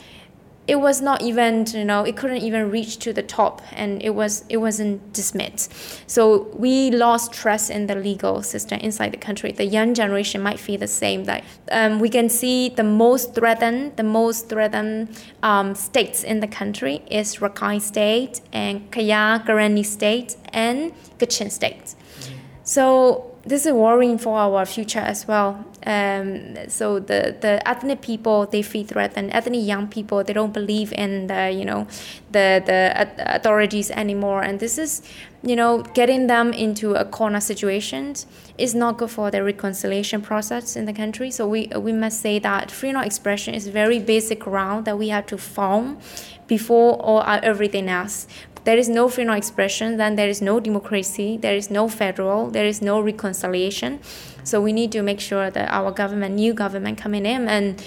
it 0.68 0.76
was 0.76 1.02
not 1.02 1.22
even 1.22 1.66
you 1.68 1.86
know 1.86 2.04
it 2.04 2.18
couldn't 2.18 2.44
even 2.44 2.70
reach 2.70 2.98
to 3.00 3.14
the 3.14 3.24
top 3.24 3.62
and 3.72 4.02
it 4.02 4.10
was 4.12 4.44
it 4.50 4.58
wasn't 4.58 5.14
dismissed. 5.14 5.74
So 6.10 6.50
we 6.54 6.92
lost 6.92 7.34
trust 7.34 7.70
in 7.70 7.88
the 7.88 7.96
legal 7.96 8.44
system 8.44 8.80
inside 8.80 9.14
the 9.14 9.18
country. 9.18 9.52
The 9.52 9.66
young 9.66 9.94
generation 9.94 10.42
might 10.42 10.60
feel 10.60 10.78
the 10.78 10.88
same 10.88 11.24
that 11.26 11.44
um, 11.72 12.00
we 12.00 12.10
can 12.10 12.30
see 12.30 12.70
the 12.70 12.84
most 12.84 13.34
threatened 13.34 13.96
the 13.98 14.04
most 14.04 14.50
threatened 14.50 15.10
um, 15.42 15.74
states 15.74 16.24
in 16.24 16.42
the 16.42 16.48
country 16.48 17.02
is 17.10 17.38
Rakhine 17.38 17.82
state 17.82 18.42
and 18.52 18.92
Kaya 18.92 19.44
Karenni 19.46 19.86
state 19.86 20.36
and 20.54 20.92
Kachin 21.18 21.50
state. 21.52 21.86
Mm-hmm. 21.86 22.36
so 22.64 23.27
this 23.48 23.66
is 23.66 23.72
worrying 23.72 24.18
for 24.18 24.38
our 24.38 24.66
future 24.66 25.00
as 25.00 25.28
well. 25.28 25.66
Um, 25.86 26.56
so 26.68 27.00
the, 27.00 27.36
the 27.40 27.66
ethnic 27.66 28.02
people 28.02 28.46
they 28.46 28.62
feel 28.62 28.86
threatened. 28.86 29.32
Ethnic 29.32 29.66
young 29.66 29.88
people 29.88 30.24
they 30.24 30.34
don't 30.34 30.54
believe 30.54 30.92
in 30.94 31.28
the 31.28 31.50
you 31.52 31.64
know 31.64 31.88
the 32.32 32.62
the 32.66 33.36
authorities 33.36 33.90
anymore, 33.92 34.42
and 34.42 34.60
this 34.60 34.78
is 34.78 35.02
you 35.44 35.56
know 35.56 35.84
getting 35.94 36.28
them 36.28 36.52
into 36.52 36.96
a 36.96 37.06
corner 37.06 37.40
situation 37.40 38.16
is 38.58 38.76
not 38.76 38.98
good 38.98 39.12
for 39.12 39.32
the 39.32 39.42
reconciliation 39.44 40.22
process 40.22 40.76
in 40.76 40.86
the 40.86 40.94
country. 40.94 41.32
So 41.32 41.48
we 41.48 41.68
we 41.68 41.94
must 41.94 42.20
say 42.20 42.40
that 42.40 42.70
freedom 42.70 43.00
of 43.00 43.06
expression 43.06 43.54
is 43.54 43.68
very 43.68 44.00
basic 44.00 44.40
ground 44.40 44.86
that 44.86 44.98
we 44.98 45.08
have 45.10 45.26
to 45.28 45.38
form 45.38 46.00
before 46.48 47.02
all 47.02 47.22
everything 47.44 47.88
else 47.90 48.28
there 48.68 48.78
is 48.78 48.90
no 48.90 49.08
freedom 49.08 49.32
of 49.32 49.38
expression, 49.38 49.96
then 49.96 50.18
there 50.18 50.28
is 50.28 50.42
no 50.42 50.60
democracy, 50.60 51.38
there 51.38 51.56
is 51.56 51.72
no 51.72 51.88
federal, 51.88 52.52
there 52.52 52.66
is 52.66 52.82
no 52.82 53.00
reconciliation. 53.00 54.02
So 54.44 54.60
we 54.60 54.74
need 54.74 54.92
to 54.92 55.02
make 55.02 55.22
sure 55.22 55.50
that 55.50 55.72
our 55.72 55.90
government, 55.90 56.36
new 56.36 56.54
government 56.54 56.98
coming 56.98 57.26
in, 57.26 57.48
and 57.48 57.82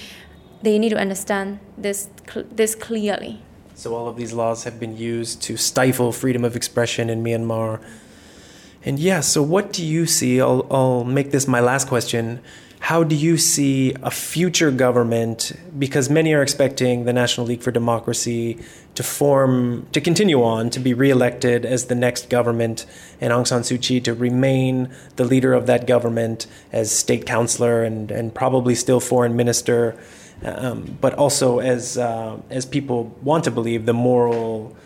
they 0.62 0.78
need 0.78 0.88
to 0.88 0.96
understand 0.96 1.58
this 1.76 2.08
this 2.50 2.74
clearly. 2.74 3.42
So 3.74 3.94
all 3.94 4.08
of 4.08 4.16
these 4.16 4.32
laws 4.32 4.64
have 4.64 4.80
been 4.80 4.96
used 4.96 5.42
to 5.42 5.58
stifle 5.58 6.12
freedom 6.12 6.46
of 6.46 6.56
expression 6.56 7.10
in 7.10 7.22
Myanmar. 7.22 7.78
And 8.82 8.98
yeah, 8.98 9.20
so 9.20 9.42
what 9.42 9.74
do 9.74 9.84
you 9.84 10.06
see? 10.06 10.40
I'll, 10.40 10.66
I'll 10.70 11.04
make 11.04 11.30
this 11.30 11.46
my 11.46 11.60
last 11.60 11.88
question 11.88 12.40
how 12.80 13.04
do 13.04 13.14
you 13.14 13.36
see 13.36 13.94
a 14.02 14.10
future 14.10 14.70
government? 14.70 15.52
Because 15.78 16.08
many 16.08 16.32
are 16.32 16.42
expecting 16.42 17.04
the 17.04 17.12
National 17.12 17.46
League 17.46 17.60
for 17.62 17.70
Democracy 17.70 18.58
to 19.00 19.06
form, 19.06 19.86
to 19.92 20.00
continue 20.00 20.44
on, 20.44 20.68
to 20.68 20.78
be 20.78 20.92
reelected 20.92 21.64
as 21.64 21.86
the 21.86 21.94
next 21.94 22.28
government, 22.28 22.84
and 23.18 23.32
Aung 23.32 23.46
San 23.46 23.62
Suu 23.62 23.80
Kyi 23.80 23.98
to 24.02 24.12
remain 24.12 24.90
the 25.16 25.24
leader 25.24 25.54
of 25.54 25.64
that 25.68 25.86
government 25.86 26.46
as 26.70 26.92
state 26.92 27.24
councilor 27.24 27.82
and, 27.82 28.10
and 28.10 28.34
probably 28.34 28.74
still 28.74 29.00
foreign 29.00 29.34
minister, 29.36 29.98
um, 30.44 30.98
but 31.00 31.14
also 31.14 31.60
as, 31.60 31.96
uh, 31.96 32.36
as 32.50 32.66
people 32.66 33.16
want 33.22 33.44
to 33.44 33.50
believe, 33.50 33.86
the 33.86 33.94
moral 33.94 34.76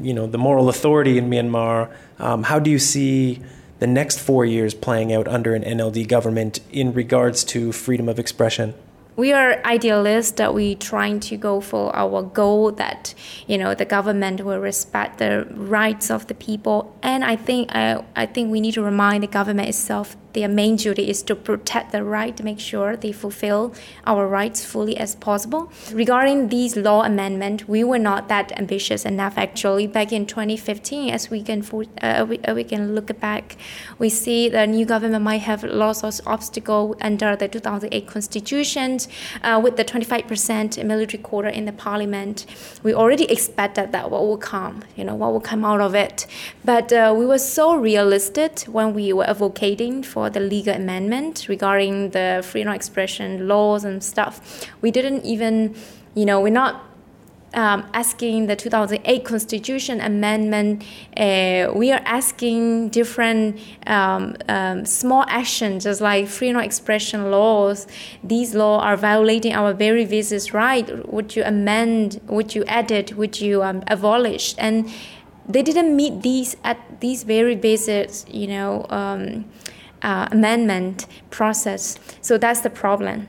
you 0.00 0.14
know, 0.14 0.26
the 0.26 0.38
moral 0.38 0.68
authority 0.68 1.18
in 1.18 1.28
Myanmar. 1.30 1.92
Um, 2.20 2.44
how 2.44 2.60
do 2.60 2.70
you 2.70 2.78
see 2.78 3.40
the 3.80 3.88
next 3.88 4.20
four 4.20 4.44
years 4.44 4.72
playing 4.72 5.12
out 5.12 5.26
under 5.26 5.54
an 5.54 5.64
NLD 5.64 6.06
government 6.06 6.60
in 6.70 6.92
regards 6.92 7.42
to 7.44 7.72
freedom 7.72 8.08
of 8.08 8.18
expression? 8.18 8.74
We 9.16 9.32
are 9.32 9.60
idealists 9.64 10.32
that 10.32 10.54
we 10.54 10.74
trying 10.74 11.20
to 11.20 11.36
go 11.36 11.60
for 11.60 11.94
our 11.94 12.22
goal 12.22 12.72
that 12.72 13.14
you 13.46 13.58
know 13.58 13.74
the 13.74 13.84
government 13.84 14.44
will 14.44 14.58
respect 14.58 15.18
the 15.18 15.46
rights 15.50 16.10
of 16.10 16.26
the 16.26 16.34
people. 16.34 16.96
And 17.02 17.24
i 17.24 17.36
think 17.36 17.74
uh, 17.74 18.02
i 18.16 18.26
think 18.26 18.50
we 18.50 18.60
need 18.60 18.74
to 18.74 18.82
remind 18.82 19.22
the 19.22 19.28
government 19.28 19.68
itself 19.68 20.16
their 20.32 20.48
main 20.48 20.76
duty 20.76 21.08
is 21.08 21.22
to 21.24 21.34
protect 21.34 21.92
the 21.92 22.04
right 22.04 22.36
to 22.36 22.42
make 22.42 22.60
sure 22.60 22.96
they 22.96 23.12
fulfill 23.12 23.74
our 24.06 24.26
rights 24.26 24.64
fully 24.64 24.96
as 24.96 25.14
possible. 25.14 25.72
Regarding 25.92 26.48
these 26.48 26.76
law 26.76 27.02
amendment, 27.02 27.68
we 27.68 27.84
were 27.84 27.98
not 27.98 28.28
that 28.28 28.52
ambitious 28.58 29.04
enough 29.04 29.36
actually. 29.36 29.86
Back 29.86 30.12
in 30.12 30.26
2015, 30.26 31.10
as 31.10 31.30
we 31.30 31.42
can 31.42 31.64
uh, 32.02 32.26
we, 32.28 32.38
uh, 32.40 32.54
we 32.54 32.64
can 32.64 32.94
look 32.94 33.18
back, 33.20 33.56
we 33.98 34.08
see 34.08 34.48
the 34.48 34.66
new 34.66 34.84
government 34.84 35.24
might 35.24 35.42
have 35.42 35.64
lots 35.64 36.02
of 36.04 36.20
obstacle 36.26 36.96
under 37.00 37.36
the 37.36 37.48
2008 37.48 38.06
constitution 38.06 38.98
uh, 39.42 39.60
with 39.62 39.76
the 39.76 39.84
25% 39.84 40.84
military 40.84 41.22
quota 41.22 41.56
in 41.56 41.64
the 41.64 41.72
parliament. 41.72 42.46
We 42.82 42.94
already 42.94 43.24
expected 43.24 43.92
that 43.92 44.10
what 44.10 44.22
will 44.22 44.36
come, 44.36 44.82
you 44.96 45.04
know, 45.04 45.14
what 45.14 45.32
will 45.32 45.40
come 45.40 45.64
out 45.64 45.80
of 45.80 45.94
it. 45.94 46.26
But 46.64 46.92
uh, 46.92 47.14
we 47.16 47.26
were 47.26 47.38
so 47.38 47.74
realistic 47.74 48.60
when 48.60 48.94
we 48.94 49.12
were 49.12 49.28
advocating 49.28 50.02
for 50.02 50.19
for 50.20 50.28
the 50.28 50.40
legal 50.54 50.74
amendment 50.74 51.46
regarding 51.48 52.10
the 52.10 52.28
freedom 52.50 52.70
of 52.72 52.76
expression 52.76 53.48
laws 53.48 53.84
and 53.84 54.04
stuff. 54.04 54.32
We 54.82 54.90
didn't 54.90 55.24
even, 55.24 55.74
you 56.14 56.26
know, 56.26 56.38
we're 56.42 56.60
not 56.64 56.74
um, 57.54 57.80
asking 57.94 58.46
the 58.46 58.54
2008 58.54 59.24
Constitution 59.24 59.98
Amendment. 60.12 60.84
Uh, 61.16 61.72
we 61.74 61.90
are 61.90 62.02
asking 62.04 62.90
different 62.90 63.58
um, 63.86 64.36
um, 64.46 64.84
small 64.84 65.24
actions, 65.26 65.84
just 65.84 66.02
like 66.02 66.28
freedom 66.28 66.58
of 66.58 66.64
expression 66.66 67.30
laws. 67.30 67.86
These 68.22 68.54
laws 68.54 68.82
are 68.84 68.98
violating 68.98 69.54
our 69.54 69.72
very 69.72 70.04
basic 70.04 70.52
right. 70.52 70.86
Would 71.10 71.34
you 71.34 71.44
amend? 71.44 72.20
Would 72.26 72.54
you 72.54 72.62
edit? 72.68 73.16
Would 73.16 73.40
you 73.40 73.62
um, 73.62 73.82
abolish? 73.88 74.54
And 74.58 74.90
they 75.48 75.62
didn't 75.62 75.96
meet 75.96 76.22
these 76.22 76.56
at 76.62 76.78
these 77.00 77.24
very 77.24 77.56
basic, 77.56 78.10
you 78.28 78.46
know 78.46 78.86
um, 78.90 79.46
uh, 80.02 80.28
amendment 80.30 81.06
process. 81.30 81.98
So 82.20 82.38
that's 82.38 82.60
the 82.60 82.70
problem. 82.70 83.28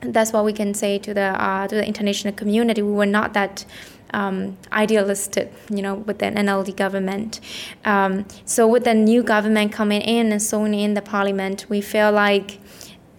That's 0.00 0.32
what 0.32 0.44
we 0.44 0.52
can 0.52 0.74
say 0.74 0.98
to 0.98 1.14
the 1.14 1.42
uh, 1.42 1.66
to 1.68 1.74
the 1.74 1.86
international 1.86 2.34
community. 2.34 2.82
We 2.82 2.92
were 2.92 3.06
not 3.06 3.32
that 3.34 3.64
um, 4.14 4.56
idealistic, 4.72 5.52
you 5.68 5.82
know, 5.82 5.94
with 5.94 6.18
the 6.18 6.26
NLD 6.26 6.76
government. 6.76 7.40
Um, 7.84 8.26
so 8.44 8.66
with 8.66 8.84
the 8.84 8.94
new 8.94 9.22
government 9.22 9.72
coming 9.72 10.02
in 10.02 10.30
and 10.30 10.40
sewing 10.40 10.74
in 10.74 10.94
the 10.94 11.02
parliament, 11.02 11.66
we 11.68 11.80
feel 11.80 12.12
like 12.12 12.60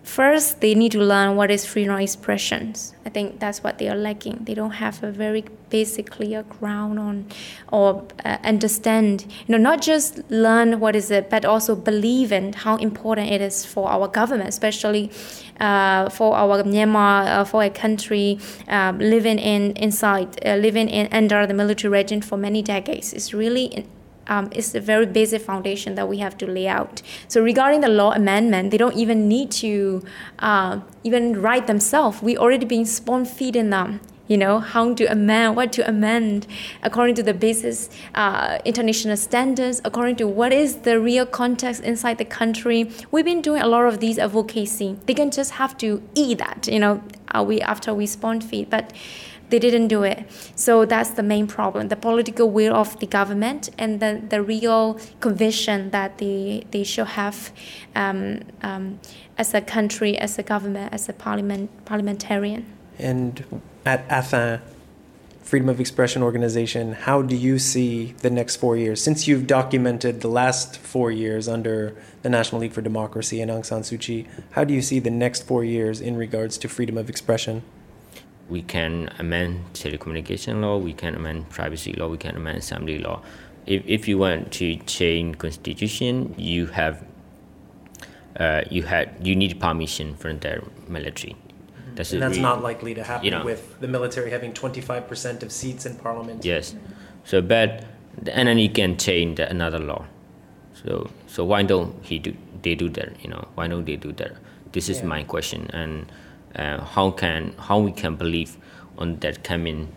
first 0.06 0.62
they 0.62 0.76
need 0.76 0.92
to 0.92 1.00
learn 1.00 1.36
what 1.36 1.50
is 1.52 1.66
freedom 1.66 1.96
of 1.96 2.00
expressions. 2.00 2.94
I 3.06 3.10
think 3.10 3.40
that's 3.40 3.64
what 3.64 3.80
they 3.80 3.90
are 3.90 3.96
lacking. 3.96 4.40
They 4.44 4.54
don't 4.54 4.72
have 4.72 5.04
a 5.04 5.12
very 5.12 5.44
basic 5.70 6.10
clear 6.12 6.44
ground 6.44 7.00
on 7.00 7.26
or 7.72 8.08
uh, 8.24 8.38
understand, 8.44 9.26
you 9.48 9.52
know, 9.52 9.58
not 9.58 9.82
just 9.82 10.22
learn 10.30 10.80
what 10.80 10.96
is 10.96 11.12
it, 11.12 11.30
but 11.30 11.44
also 11.44 11.76
believe 11.76 12.32
in 12.32 12.54
how 12.54 12.78
important 12.78 13.32
it 13.32 13.42
is 13.42 13.66
for 13.66 13.90
our 13.90 14.08
government, 14.08 14.50
especially 14.50 15.12
uh, 15.60 16.10
for 16.10 16.36
our 16.36 16.64
Myanmar, 16.64 17.28
uh, 17.28 17.44
for 17.44 17.64
a 17.64 17.70
country 17.70 18.40
uh, 18.68 18.94
living 18.98 19.40
in 19.40 19.72
inside, 19.72 20.40
uh, 20.46 20.56
living 20.56 20.88
in 20.88 21.08
under 21.12 21.48
the 21.48 21.54
military 21.54 21.92
regime 21.92 22.22
for 22.22 22.38
many 22.38 22.62
decades. 22.62 23.14
It's 23.14 23.34
really 23.34 23.86
um, 24.28 24.50
is 24.52 24.76
a 24.76 24.80
very 24.80 25.06
basic 25.06 25.42
foundation 25.42 25.96
that 25.96 26.08
we 26.08 26.18
have 26.18 26.38
to 26.38 26.48
lay 26.48 26.68
out. 26.68 27.02
So 27.28 27.42
regarding 27.42 27.82
the 27.82 27.90
law 27.90 28.12
amendment, 28.12 28.72
they 28.72 28.78
don't 28.78 28.96
even 28.96 29.28
need 29.28 29.52
to 29.52 30.04
uh, 30.40 30.80
even 31.04 31.42
write 31.42 31.68
themselves. 31.68 32.22
We 32.22 32.38
already 32.38 32.66
been 32.66 32.86
spoon 32.86 33.26
feeding 33.26 33.70
them. 33.70 34.02
You 34.28 34.38
know 34.38 34.60
how 34.60 34.94
to 34.96 35.06
amend, 35.06 35.56
what 35.56 35.72
to 35.74 35.88
amend, 35.88 36.48
according 36.82 37.16
to 37.16 37.24
the 37.24 37.34
basis 37.34 37.90
uh, 38.16 38.58
international 38.66 39.18
standards, 39.18 39.82
according 39.86 40.16
to 40.16 40.28
what 40.28 40.52
is 40.52 40.78
the 40.78 41.00
real 41.00 41.28
context 41.28 41.84
inside 41.84 42.18
the 42.18 42.26
country. 42.26 42.90
We've 43.12 43.26
been 43.26 43.42
doing 43.42 43.62
a 43.62 43.68
lot 43.68 43.86
of 43.86 44.00
these 44.00 44.18
advocacy. 44.18 44.98
They 45.06 45.14
can 45.14 45.30
just 45.30 45.52
have 45.52 45.78
to 45.78 46.02
eat 46.16 46.40
that. 46.40 46.68
You 46.68 46.80
know, 46.80 47.04
uh, 47.36 47.44
we 47.44 47.62
after 47.62 47.94
we 47.94 48.08
spoon 48.08 48.42
feed, 48.42 48.72
but 48.72 48.94
they 49.50 49.60
didn't 49.60 49.90
do 49.90 50.04
it. 50.04 50.26
So 50.56 50.86
that's 50.86 51.12
the 51.12 51.24
main 51.24 51.48
problem 51.48 51.90
the 51.90 51.96
political 51.96 52.50
will 52.50 52.76
of 52.76 53.00
the 53.00 53.06
government 53.06 53.70
and 53.78 54.00
the, 54.00 54.22
the 54.28 54.42
real 54.42 55.00
conviction 55.20 55.92
that 55.92 56.18
they, 56.18 56.66
they 56.72 56.84
should 56.84 57.08
have 57.08 57.52
um, 57.96 58.40
um, 58.64 59.00
as 59.38 59.54
a 59.54 59.62
country, 59.62 60.18
as 60.18 60.40
a 60.40 60.44
government, 60.44 60.94
as 60.94 61.08
a 61.10 61.14
parliament, 61.14 61.70
parliamentarian. 61.86 62.66
And 62.98 63.46
at 63.86 64.08
Athan, 64.10 64.62
Freedom 65.42 65.70
of 65.70 65.80
Expression 65.80 66.24
Organization, 66.24 66.94
how 66.94 67.22
do 67.22 67.36
you 67.36 67.60
see 67.60 68.14
the 68.20 68.32
next 68.32 68.56
four 68.56 68.76
years? 68.76 69.02
Since 69.02 69.28
you've 69.28 69.46
documented 69.46 70.22
the 70.22 70.28
last 70.28 70.78
four 70.80 71.12
years 71.12 71.48
under 71.48 71.96
the 72.24 72.30
National 72.30 72.62
League 72.62 72.74
for 72.74 72.82
Democracy 72.82 73.42
and 73.42 73.52
Aung 73.52 73.64
San 73.64 73.82
Suu 73.82 74.00
Kyi, 74.00 74.28
how 74.52 74.64
do 74.64 74.74
you 74.74 74.82
see 74.82 75.00
the 75.00 75.12
next 75.12 75.44
four 75.44 75.64
years 75.64 76.02
in 76.02 76.18
regards 76.18 76.58
to 76.58 76.68
freedom 76.68 76.98
of 76.98 77.10
expression? 77.10 77.62
we 78.50 78.62
can 78.62 79.10
amend 79.20 79.74
telecommunication 79.74 80.62
law, 80.62 80.78
we 80.78 80.94
can 80.94 81.16
amend 81.16 81.50
privacy 81.50 81.94
law, 81.94 82.08
we 82.08 82.18
can 82.18 82.36
amend 82.36 82.60
assembly 82.60 83.00
law. 83.00 83.22
If, 83.66 83.84
if 83.86 84.08
you 84.08 84.18
want 84.18 84.52
to 84.54 84.76
change 84.78 85.38
constitution, 85.40 86.36
you 86.38 86.68
have 86.68 87.04
uh, 88.40 88.62
you 88.70 88.84
had 88.84 89.16
you 89.26 89.36
need 89.36 89.60
permission 89.60 90.16
from 90.16 90.40
the 90.40 90.62
military. 90.88 91.36
That's, 91.96 92.12
and 92.12 92.22
that's 92.22 92.38
not 92.38 92.62
likely 92.62 92.94
to 92.94 93.04
happen 93.04 93.26
you 93.26 93.32
know, 93.32 93.44
with 93.44 93.80
the 93.80 93.88
military 93.88 94.30
having 94.32 94.54
25% 94.54 95.44
of 95.44 95.52
seats 95.52 95.86
in 95.86 95.96
parliament. 95.96 96.44
Yes. 96.44 96.76
So, 97.24 97.42
but 97.42 97.86
the 98.22 98.36
enemy 98.36 98.70
can 98.70 98.98
change 98.98 99.40
another 99.40 99.80
law. 99.80 100.06
So, 100.74 101.10
so 101.28 101.44
why 101.46 101.64
don't 101.64 102.04
he 102.04 102.20
do 102.20 102.36
they 102.62 102.76
do 102.76 102.90
that? 102.90 103.24
You 103.24 103.30
know, 103.30 103.48
why 103.56 103.68
don't 103.68 103.86
they 103.86 103.96
do 103.96 104.12
that? 104.14 104.34
This 104.72 104.90
is 104.90 105.00
yeah. 105.00 105.06
my 105.06 105.24
question, 105.24 105.70
and 105.74 106.12
uh, 106.56 106.84
how 106.84 107.12
can 107.12 107.54
how 107.58 107.80
we 107.80 107.92
can 107.92 108.16
believe 108.16 108.58
on 108.98 109.20
that 109.20 109.44
coming 109.44 109.92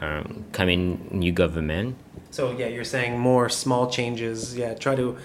um, 0.00 0.44
coming 0.52 1.08
new 1.10 1.32
government. 1.32 1.96
So 2.30 2.52
yeah, 2.52 2.66
you're 2.66 2.84
saying 2.84 3.18
more 3.18 3.48
small 3.48 3.90
changes. 3.90 4.56
Yeah, 4.56 4.74
try 4.74 4.94
to 4.94 5.16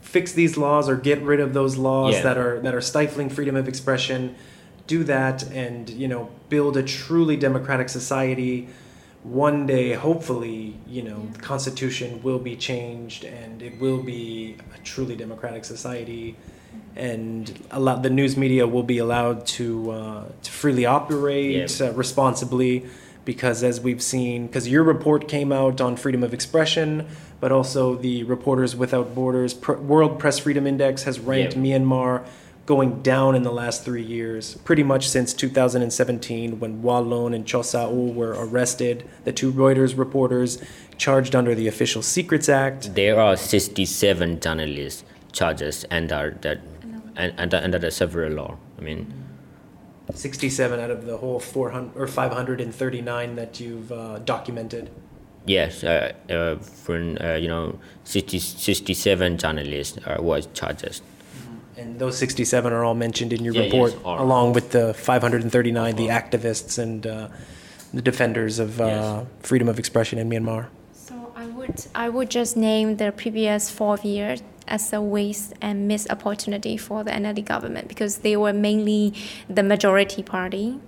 fix 0.00 0.32
these 0.32 0.56
laws 0.56 0.88
or 0.88 0.96
get 0.96 1.20
rid 1.22 1.40
of 1.40 1.52
those 1.52 1.76
laws 1.76 2.14
yeah. 2.14 2.22
that 2.22 2.38
are 2.38 2.60
that 2.60 2.74
are 2.74 2.80
stifling 2.80 3.28
freedom 3.28 3.56
of 3.56 3.68
expression. 3.68 4.34
Do 4.86 5.04
that 5.04 5.42
and 5.50 5.88
you 5.90 6.08
know 6.08 6.30
build 6.48 6.76
a 6.76 6.82
truly 6.82 7.36
democratic 7.36 7.88
society. 7.88 8.68
One 9.22 9.66
day, 9.66 9.94
hopefully, 9.94 10.76
you 10.86 11.02
know, 11.02 11.26
the 11.32 11.40
constitution 11.40 12.22
will 12.22 12.38
be 12.38 12.54
changed 12.54 13.24
and 13.24 13.60
it 13.60 13.80
will 13.80 14.00
be 14.00 14.56
a 14.72 14.78
truly 14.84 15.16
democratic 15.16 15.64
society 15.64 16.36
and 16.94 17.66
allow, 17.70 17.96
the 17.96 18.10
news 18.10 18.36
media 18.36 18.66
will 18.66 18.82
be 18.82 18.98
allowed 18.98 19.46
to, 19.46 19.90
uh, 19.90 20.24
to 20.42 20.50
freely 20.50 20.86
operate 20.86 21.78
yeah. 21.80 21.86
uh, 21.86 21.92
responsibly 21.92 22.86
because 23.24 23.62
as 23.62 23.80
we've 23.80 24.02
seen 24.02 24.46
because 24.46 24.68
your 24.68 24.84
report 24.84 25.28
came 25.28 25.50
out 25.52 25.80
on 25.80 25.96
freedom 25.96 26.22
of 26.22 26.32
expression 26.32 27.06
but 27.40 27.50
also 27.50 27.96
the 27.96 28.22
reporters 28.22 28.76
without 28.76 29.16
borders 29.16 29.52
Pr- 29.52 29.72
world 29.72 30.20
press 30.20 30.38
freedom 30.38 30.64
index 30.64 31.02
has 31.02 31.18
ranked 31.18 31.56
yeah. 31.56 31.62
myanmar 31.62 32.24
going 32.66 33.00
down 33.02 33.34
in 33.34 33.42
the 33.42 33.52
last 33.52 33.84
three 33.84 34.02
years 34.02 34.56
pretty 34.64 34.82
much 34.82 35.08
since 35.08 35.32
2017 35.32 36.60
when 36.60 36.82
Lone 36.82 37.32
and 37.32 37.46
Kyaw 37.46 37.64
Soe 37.64 37.90
Oo 37.90 38.12
were 38.12 38.34
arrested 38.36 39.08
the 39.24 39.32
two 39.32 39.52
reuters 39.52 39.96
reporters 39.96 40.62
charged 40.98 41.34
under 41.34 41.54
the 41.54 41.68
official 41.68 42.02
secrets 42.02 42.48
act 42.48 42.94
there 42.94 43.20
are 43.20 43.36
67 43.36 44.40
journalists 44.40 45.04
charges 45.32 45.84
under 45.90 46.36
that 46.40 46.60
under, 47.16 47.56
under 47.56 47.78
the 47.78 47.90
several 47.90 48.32
law. 48.32 48.56
I 48.78 48.82
mean, 48.82 49.12
67 50.12 50.78
out 50.78 50.90
of 50.90 51.06
the 51.06 51.16
whole 51.16 51.40
400 51.40 52.00
or 52.00 52.06
539 52.06 53.36
that 53.36 53.60
you've 53.60 53.90
uh, 53.90 54.18
documented. 54.20 54.90
Yes, 55.46 55.84
uh, 55.84 56.12
uh, 56.28 56.56
from 56.56 57.18
uh, 57.20 57.34
you 57.34 57.48
know 57.48 57.78
60, 58.04 58.38
67 58.38 59.38
journalists 59.38 59.98
uh, 60.06 60.16
was 60.20 60.46
charges. 60.54 61.02
And 61.76 61.98
those 61.98 62.16
67 62.16 62.72
are 62.72 62.84
all 62.84 62.94
mentioned 62.94 63.32
in 63.32 63.44
your 63.44 63.54
yeah, 63.54 63.64
report, 63.64 63.92
yes, 63.92 64.02
along 64.04 64.54
with 64.54 64.70
the 64.70 64.94
539, 64.94 65.96
the 65.96 66.08
activists 66.08 66.78
and 66.78 67.06
uh, 67.06 67.28
the 67.92 68.02
defenders 68.02 68.58
of 68.58 68.80
uh, 68.80 68.84
yes. 68.84 69.26
freedom 69.40 69.68
of 69.68 69.78
expression 69.78 70.18
in 70.18 70.30
Myanmar. 70.30 70.68
So 70.92 71.32
I 71.36 71.46
would 71.46 71.86
I 71.94 72.08
would 72.08 72.30
just 72.30 72.56
name 72.56 72.96
the 72.96 73.12
previous 73.12 73.70
four 73.70 73.98
years 74.02 74.42
as 74.68 74.92
a 74.92 75.00
waste 75.00 75.52
and 75.60 75.86
missed 75.86 76.10
opportunity 76.10 76.76
for 76.76 77.04
the 77.04 77.10
NLD 77.10 77.44
government 77.44 77.88
because 77.88 78.18
they 78.18 78.36
were 78.36 78.52
mainly 78.52 79.14
the 79.48 79.62
majority 79.62 80.22
party 80.22 80.80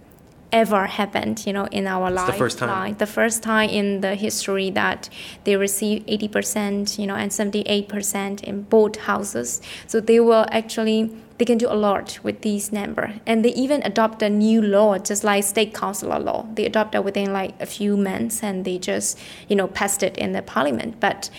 ever 0.52 0.86
happened, 0.86 1.46
you 1.46 1.52
know, 1.52 1.66
in 1.66 1.86
our 1.86 2.10
life. 2.10 2.26
the 2.26 2.32
first 2.32 2.58
time. 2.58 2.96
The 2.96 3.06
first 3.06 3.42
time 3.42 3.70
in 3.70 4.00
the 4.00 4.14
history 4.14 4.70
that 4.70 5.08
they 5.44 5.56
receive 5.56 6.04
80%, 6.06 6.98
you 6.98 7.06
know, 7.06 7.14
and 7.14 7.30
78% 7.30 8.42
in 8.44 8.62
both 8.62 8.96
houses. 8.96 9.60
So 9.86 10.00
they 10.00 10.20
will 10.20 10.46
actually 10.50 11.10
they 11.38 11.44
can 11.44 11.56
do 11.56 11.68
a 11.68 11.74
lot 11.74 12.18
with 12.24 12.40
these 12.40 12.72
number 12.72 13.14
and 13.24 13.44
they 13.44 13.50
even 13.50 13.80
adopt 13.84 14.22
a 14.22 14.28
new 14.28 14.60
law 14.60 14.98
just 14.98 15.22
like 15.22 15.44
state 15.44 15.72
councilor 15.72 16.18
law 16.18 16.44
they 16.54 16.66
adopt 16.66 16.96
it 16.96 17.04
within 17.04 17.32
like 17.32 17.54
a 17.60 17.66
few 17.66 17.96
months 17.96 18.42
and 18.42 18.64
they 18.64 18.76
just 18.76 19.16
you 19.46 19.54
know 19.54 19.68
passed 19.68 20.02
it 20.02 20.16
in 20.18 20.32
the 20.32 20.42
parliament 20.42 20.98
but 20.98 21.30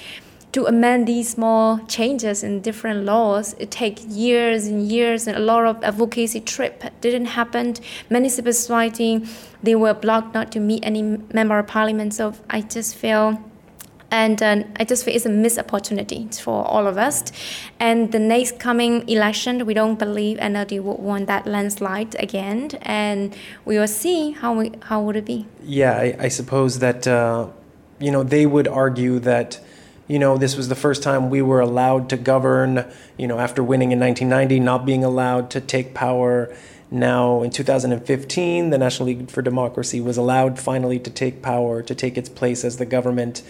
to 0.51 0.65
amend 0.65 1.07
these 1.07 1.29
small 1.29 1.79
changes 1.85 2.43
in 2.43 2.61
different 2.61 3.05
laws, 3.05 3.53
it 3.59 3.69
takes 3.69 4.03
years 4.05 4.65
and 4.65 4.87
years 4.87 5.27
and 5.27 5.37
a 5.37 5.39
lot 5.39 5.65
of 5.65 5.83
advocacy 5.83 6.41
trip 6.41 6.83
didn't 7.01 7.25
happen. 7.25 7.75
Many 8.09 8.29
civil 8.29 8.53
society, 8.53 9.25
they 9.61 9.75
were 9.75 9.93
blocked 9.93 10.33
not 10.33 10.51
to 10.53 10.59
meet 10.59 10.83
any 10.83 11.03
member 11.33 11.59
of 11.59 11.67
parliament. 11.67 12.15
So 12.15 12.33
I 12.49 12.61
just 12.61 12.95
feel 12.95 13.39
and 14.11 14.41
uh, 14.41 14.63
I 14.77 14.85
just 14.85 15.05
feel 15.05 15.15
it's 15.15 15.27
a 15.27 15.29
missed 15.29 15.59
opportunity 15.59 16.27
for 16.31 16.65
all 16.65 16.87
of 16.87 16.97
us. 16.97 17.31
And 17.79 18.11
the 18.11 18.17
next 18.17 18.59
coming 18.59 19.07
election, 19.07 19.67
we 19.67 19.73
don't 19.73 19.99
believe 19.99 20.37
NLD 20.37 20.81
would 20.81 20.99
want 20.99 21.27
that 21.27 21.45
landslide 21.45 22.15
again, 22.15 22.71
and 22.81 23.35
we 23.65 23.77
will 23.77 23.87
see 23.87 24.31
how 24.31 24.53
we, 24.53 24.71
how 24.83 25.01
would 25.03 25.15
it 25.15 25.25
be. 25.25 25.45
Yeah, 25.63 25.93
I, 25.93 26.15
I 26.19 26.27
suppose 26.29 26.79
that 26.79 27.07
uh, 27.07 27.49
you 27.99 28.11
know 28.11 28.23
they 28.23 28.47
would 28.47 28.67
argue 28.67 29.19
that 29.19 29.59
you 30.09 30.17
know, 30.17 30.37
this 30.37 30.57
was 30.57 30.67
the 30.67 30.75
first 30.75 31.03
time 31.03 31.29
we 31.29 31.41
were 31.43 31.61
allowed 31.61 32.09
to 32.09 32.17
govern, 32.17 32.91
you 33.15 33.27
know, 33.27 33.37
after 33.37 33.63
winning 33.63 33.91
in 33.91 33.99
1990, 33.99 34.59
not 34.59 34.83
being 34.83 35.03
allowed 35.03 35.51
to 35.51 35.61
take 35.61 35.93
power. 35.93 36.53
Now, 36.89 37.43
in 37.43 37.51
2015, 37.51 38.71
the 38.71 38.77
National 38.79 39.05
League 39.05 39.29
for 39.29 39.43
Democracy 39.43 40.01
was 40.01 40.17
allowed 40.17 40.57
finally 40.57 40.97
to 40.97 41.11
take 41.11 41.43
power, 41.43 41.83
to 41.83 41.93
take 41.93 42.17
its 42.17 42.27
place 42.27 42.65
as 42.65 42.77
the 42.77 42.87
government. 42.87 43.43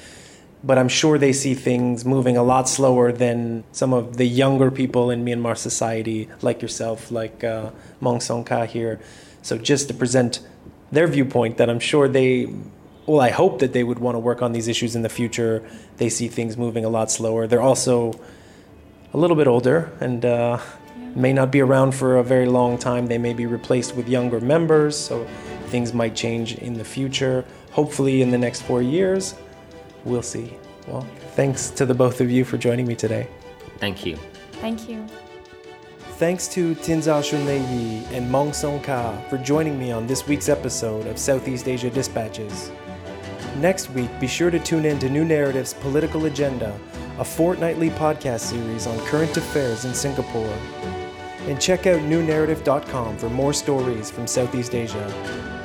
But 0.61 0.77
I'm 0.77 0.89
sure 0.89 1.17
they 1.17 1.31
see 1.31 1.53
things 1.53 2.03
moving 2.03 2.35
a 2.35 2.43
lot 2.43 2.67
slower 2.67 3.13
than 3.13 3.63
some 3.71 3.93
of 3.93 4.17
the 4.17 4.25
younger 4.25 4.69
people 4.69 5.09
in 5.09 5.23
Myanmar 5.23 5.57
society, 5.57 6.27
like 6.41 6.61
yourself, 6.61 7.09
like 7.09 7.41
uh, 7.41 7.71
Maung 8.01 8.19
Saungkha 8.19 8.67
here. 8.67 8.99
So, 9.41 9.57
just 9.57 9.87
to 9.87 9.93
present 9.93 10.41
their 10.91 11.07
viewpoint, 11.07 11.55
that 11.55 11.69
I'm 11.69 11.79
sure 11.79 12.09
they 12.09 12.53
well, 13.09 13.21
I 13.21 13.31
hope 13.31 13.57
that 13.59 13.73
they 13.73 13.83
would 13.83 13.97
want 13.97 14.13
to 14.13 14.19
work 14.19 14.43
on 14.43 14.51
these 14.51 14.67
issues 14.67 14.95
in 14.95 15.01
the 15.01 15.09
future. 15.09 15.63
They 15.97 16.09
see 16.09 16.27
things 16.27 16.57
moving 16.57 16.85
a 16.85 16.89
lot 16.89 17.09
slower. 17.09 17.47
They're 17.47 17.59
also 17.59 18.13
a 19.15 19.17
little 19.17 19.35
bit 19.35 19.47
older 19.47 19.91
and 19.99 20.23
uh, 20.23 20.59
may 21.15 21.33
not 21.33 21.51
be 21.51 21.59
around 21.59 21.95
for 21.95 22.17
a 22.17 22.23
very 22.23 22.45
long 22.45 22.77
time. 22.77 23.07
They 23.07 23.17
may 23.17 23.33
be 23.33 23.47
replaced 23.47 23.95
with 23.95 24.07
younger 24.07 24.39
members, 24.39 24.95
so 24.95 25.25
things 25.69 25.91
might 25.91 26.15
change 26.15 26.53
in 26.59 26.75
the 26.75 26.83
future. 26.83 27.45
Hopefully, 27.71 28.21
in 28.21 28.29
the 28.29 28.37
next 28.37 28.61
four 28.61 28.83
years, 28.83 29.33
we'll 30.05 30.21
see. 30.21 30.53
Well, 30.87 31.07
thanks 31.35 31.71
to 31.71 31.87
the 31.87 31.95
both 31.95 32.21
of 32.21 32.29
you 32.29 32.45
for 32.45 32.59
joining 32.59 32.85
me 32.85 32.95
today. 32.95 33.27
Thank 33.79 34.05
you. 34.05 34.19
Thank 34.61 34.87
you. 34.87 35.07
Thanks 36.19 36.47
to 36.49 36.75
Thinzar 36.75 37.23
Shunlei 37.23 37.57
Yi 37.71 38.05
and 38.15 38.29
Maung 38.29 38.51
Saungkha 38.51 39.27
for 39.29 39.39
joining 39.39 39.79
me 39.79 39.91
on 39.91 40.05
this 40.05 40.27
week's 40.27 40.49
episode 40.49 41.07
of 41.07 41.17
Southeast 41.17 41.67
Asia 41.67 41.89
Dispatches. 41.89 42.69
Next 43.59 43.89
week, 43.89 44.09
be 44.21 44.27
sure 44.27 44.49
to 44.49 44.57
tune 44.57 44.85
in 44.85 44.99
to 44.99 45.09
New 45.09 45.25
Naratif's 45.25 45.73
Political 45.73 46.27
Agenda, 46.27 46.79
a 47.17 47.25
fortnightly 47.25 47.89
podcast 47.89 48.39
series 48.39 48.87
on 48.87 48.97
current 48.99 49.35
affairs 49.35 49.83
in 49.83 49.93
Singapore. 49.93 50.57
And 51.41 51.59
check 51.59 51.85
out 51.85 51.99
newnaratif.com 51.99 53.17
for 53.17 53.29
more 53.29 53.51
stories 53.51 54.09
from 54.09 54.27
Southeast 54.27 54.73
Asia. 54.73 55.05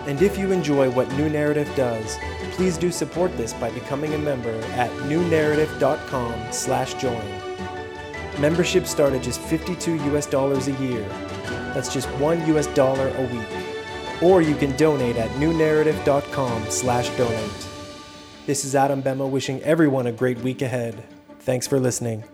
And 0.08 0.20
if 0.22 0.36
you 0.36 0.50
enjoy 0.50 0.90
what 0.90 1.08
New 1.12 1.30
Naratif 1.30 1.72
does, 1.76 2.18
please 2.56 2.76
do 2.76 2.90
support 2.90 3.36
this 3.36 3.52
by 3.52 3.70
becoming 3.70 4.14
a 4.14 4.18
member 4.18 4.58
at 4.72 4.90
newnaratif.com 5.02 6.50
slash 6.50 6.94
join. 6.94 7.22
Membership 8.40 8.88
start 8.88 9.12
at 9.12 9.22
just 9.22 9.40
52 9.40 10.16
US 10.16 10.26
dollars 10.26 10.66
a 10.66 10.72
year. 10.82 11.06
That's 11.74 11.94
just 11.94 12.08
1 12.18 12.44
US 12.56 12.66
dollar 12.74 13.14
a 13.16 13.22
week. 13.22 13.46
Or 14.20 14.42
you 14.42 14.56
can 14.56 14.76
donate 14.76 15.16
at 15.16 15.30
newnaratif.com/donate. 15.38 17.73
This 18.46 18.66
is 18.66 18.74
Adam 18.74 19.02
Bemma 19.02 19.26
wishing 19.26 19.62
everyone 19.62 20.06
a 20.06 20.12
great 20.12 20.36
week 20.40 20.60
ahead. 20.60 21.02
Thanks 21.40 21.66
for 21.66 21.80
listening. 21.80 22.24